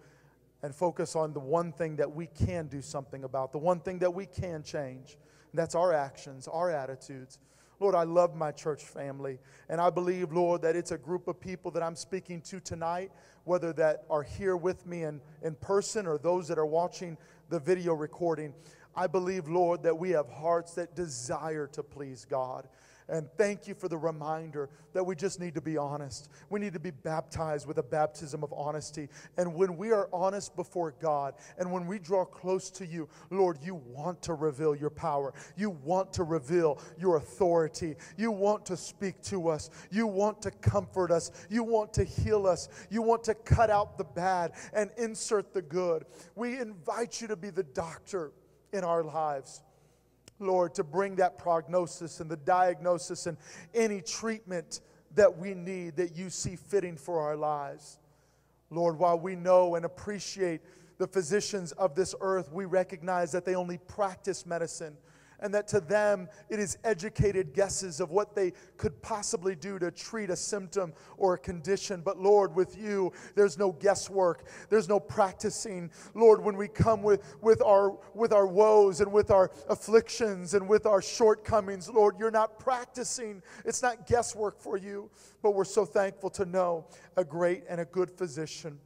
and 0.61 0.73
focus 0.73 1.15
on 1.15 1.33
the 1.33 1.39
one 1.39 1.71
thing 1.71 1.95
that 1.97 2.11
we 2.11 2.27
can 2.27 2.67
do 2.67 2.81
something 2.81 3.23
about, 3.23 3.51
the 3.51 3.57
one 3.57 3.79
thing 3.79 3.99
that 3.99 4.13
we 4.13 4.27
can 4.27 4.63
change. 4.63 5.17
And 5.51 5.59
that's 5.59 5.75
our 5.75 5.91
actions, 5.91 6.47
our 6.47 6.71
attitudes. 6.71 7.39
Lord, 7.79 7.95
I 7.95 8.03
love 8.03 8.35
my 8.35 8.51
church 8.51 8.83
family. 8.83 9.39
And 9.67 9.81
I 9.81 9.89
believe, 9.89 10.31
Lord, 10.31 10.61
that 10.61 10.75
it's 10.75 10.91
a 10.91 10.97
group 10.97 11.27
of 11.27 11.39
people 11.39 11.69
that 11.71 11.83
I'm 11.83 11.95
speaking 11.95 12.41
to 12.41 12.59
tonight, 12.59 13.11
whether 13.43 13.73
that 13.73 14.05
are 14.09 14.23
here 14.23 14.55
with 14.55 14.85
me 14.85 15.03
in, 15.03 15.19
in 15.41 15.55
person 15.55 16.07
or 16.07 16.17
those 16.17 16.47
that 16.47 16.57
are 16.57 16.65
watching 16.65 17.17
the 17.49 17.59
video 17.59 17.93
recording. 17.93 18.53
I 18.95 19.07
believe, 19.07 19.47
Lord, 19.47 19.83
that 19.83 19.97
we 19.97 20.11
have 20.11 20.29
hearts 20.29 20.73
that 20.75 20.95
desire 20.95 21.67
to 21.67 21.83
please 21.83 22.25
God. 22.29 22.67
And 23.09 23.27
thank 23.37 23.67
you 23.67 23.73
for 23.73 23.87
the 23.87 23.97
reminder 23.97 24.69
that 24.93 25.03
we 25.03 25.15
just 25.15 25.39
need 25.39 25.55
to 25.55 25.61
be 25.61 25.77
honest. 25.77 26.29
We 26.49 26.59
need 26.59 26.73
to 26.73 26.79
be 26.79 26.91
baptized 26.91 27.67
with 27.67 27.77
a 27.77 27.83
baptism 27.83 28.43
of 28.43 28.53
honesty. 28.53 29.09
And 29.37 29.53
when 29.55 29.75
we 29.77 29.91
are 29.91 30.07
honest 30.13 30.55
before 30.55 30.93
God 31.01 31.33
and 31.57 31.71
when 31.71 31.85
we 31.85 31.99
draw 31.99 32.23
close 32.23 32.69
to 32.71 32.85
you, 32.85 33.09
Lord, 33.29 33.57
you 33.61 33.75
want 33.75 34.21
to 34.23 34.33
reveal 34.33 34.75
your 34.75 34.89
power. 34.89 35.33
You 35.57 35.71
want 35.71 36.13
to 36.13 36.23
reveal 36.23 36.79
your 36.97 37.17
authority. 37.17 37.95
You 38.17 38.31
want 38.31 38.65
to 38.67 38.77
speak 38.77 39.21
to 39.23 39.49
us. 39.49 39.69
You 39.91 40.07
want 40.07 40.41
to 40.43 40.51
comfort 40.51 41.11
us. 41.11 41.31
You 41.49 41.63
want 41.63 41.93
to 41.93 42.03
heal 42.03 42.47
us. 42.47 42.69
You 42.89 43.01
want 43.01 43.23
to 43.25 43.33
cut 43.33 43.69
out 43.69 43.97
the 43.97 44.05
bad 44.05 44.53
and 44.73 44.91
insert 44.97 45.53
the 45.53 45.61
good. 45.61 46.05
We 46.35 46.59
invite 46.59 47.21
you 47.21 47.27
to 47.27 47.35
be 47.35 47.49
the 47.49 47.63
doctor 47.63 48.31
in 48.73 48.83
our 48.83 49.03
lives. 49.03 49.61
Lord, 50.39 50.73
to 50.75 50.83
bring 50.83 51.15
that 51.17 51.37
prognosis 51.37 52.19
and 52.19 52.29
the 52.29 52.37
diagnosis 52.37 53.27
and 53.27 53.37
any 53.73 54.01
treatment 54.01 54.81
that 55.15 55.37
we 55.37 55.53
need 55.53 55.95
that 55.97 56.15
you 56.15 56.29
see 56.29 56.55
fitting 56.55 56.97
for 56.97 57.21
our 57.21 57.35
lives. 57.35 57.99
Lord, 58.69 58.97
while 58.97 59.19
we 59.19 59.35
know 59.35 59.75
and 59.75 59.85
appreciate 59.85 60.61
the 60.97 61.07
physicians 61.07 61.71
of 61.73 61.95
this 61.95 62.15
earth, 62.21 62.51
we 62.51 62.65
recognize 62.65 63.31
that 63.31 63.45
they 63.45 63.55
only 63.55 63.77
practice 63.77 64.45
medicine 64.45 64.97
and 65.43 65.53
that 65.53 65.67
to 65.67 65.81
them 65.81 66.29
it 66.49 66.57
is 66.57 66.77
educated 66.85 67.53
guesses 67.53 67.99
of 67.99 68.09
what 68.09 68.33
they 68.33 68.53
could 68.77 68.99
possibly 69.01 69.55
do 69.55 69.77
to 69.77 69.91
treat 69.91 70.29
a 70.29 70.35
symptom 70.35 70.93
or 71.17 71.33
a 71.33 71.37
condition. 71.37 72.01
But 72.01 72.17
Lord, 72.17 72.55
with 72.55 72.77
you, 72.77 73.11
there's 73.35 73.57
no 73.57 73.73
guesswork, 73.73 74.45
there's 74.69 74.87
no 74.87 74.99
practicing. 74.99 75.91
Lord, 76.15 76.41
when 76.41 76.55
we 76.55 76.69
come 76.69 77.03
with, 77.03 77.21
with, 77.41 77.61
our, 77.61 77.97
with 78.15 78.31
our 78.31 78.47
woes 78.47 79.01
and 79.01 79.11
with 79.11 79.29
our 79.29 79.51
afflictions 79.67 80.53
and 80.53 80.67
with 80.67 80.85
our 80.85 81.01
shortcomings, 81.01 81.89
Lord, 81.89 82.15
you're 82.17 82.31
not 82.31 82.57
practicing. 82.57 83.43
It's 83.65 83.83
not 83.83 84.07
guesswork 84.07 84.61
for 84.61 84.77
you, 84.77 85.11
but 85.41 85.53
we're 85.53 85.65
so 85.65 85.85
thankful 85.85 86.29
to 86.31 86.45
know 86.45 86.87
a 87.17 87.25
great 87.25 87.65
and 87.67 87.81
a 87.81 87.85
good 87.85 88.09
physician 88.09 88.79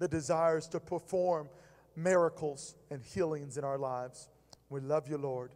that 0.00 0.10
desires 0.10 0.66
to 0.68 0.80
perform 0.80 1.48
miracles 1.94 2.74
and 2.90 3.00
healings 3.00 3.56
in 3.56 3.62
our 3.62 3.78
lives. 3.78 4.28
We 4.68 4.80
love 4.80 5.08
you, 5.08 5.18
Lord. 5.18 5.52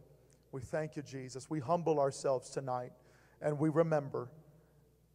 We 0.51 0.61
thank 0.61 0.95
you, 0.95 1.03
Jesus. 1.03 1.49
We 1.49 1.59
humble 1.59 1.99
ourselves 1.99 2.49
tonight 2.49 2.91
and 3.41 3.59
we 3.59 3.69
remember 3.69 4.29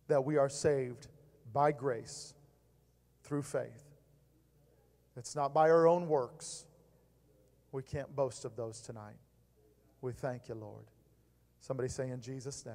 that 0.08 0.24
we 0.24 0.36
are 0.36 0.48
saved 0.48 1.08
by 1.52 1.72
grace 1.72 2.34
through 3.22 3.42
faith. 3.42 3.84
It's 5.16 5.36
not 5.36 5.54
by 5.54 5.70
our 5.70 5.86
own 5.86 6.08
works. 6.08 6.66
We 7.72 7.82
can't 7.82 8.14
boast 8.14 8.44
of 8.44 8.56
those 8.56 8.80
tonight. 8.80 9.16
We 10.00 10.12
thank 10.12 10.48
you, 10.48 10.54
Lord. 10.54 10.84
Somebody 11.60 11.88
say 11.88 12.10
in 12.10 12.20
Jesus' 12.20 12.66
name. 12.66 12.74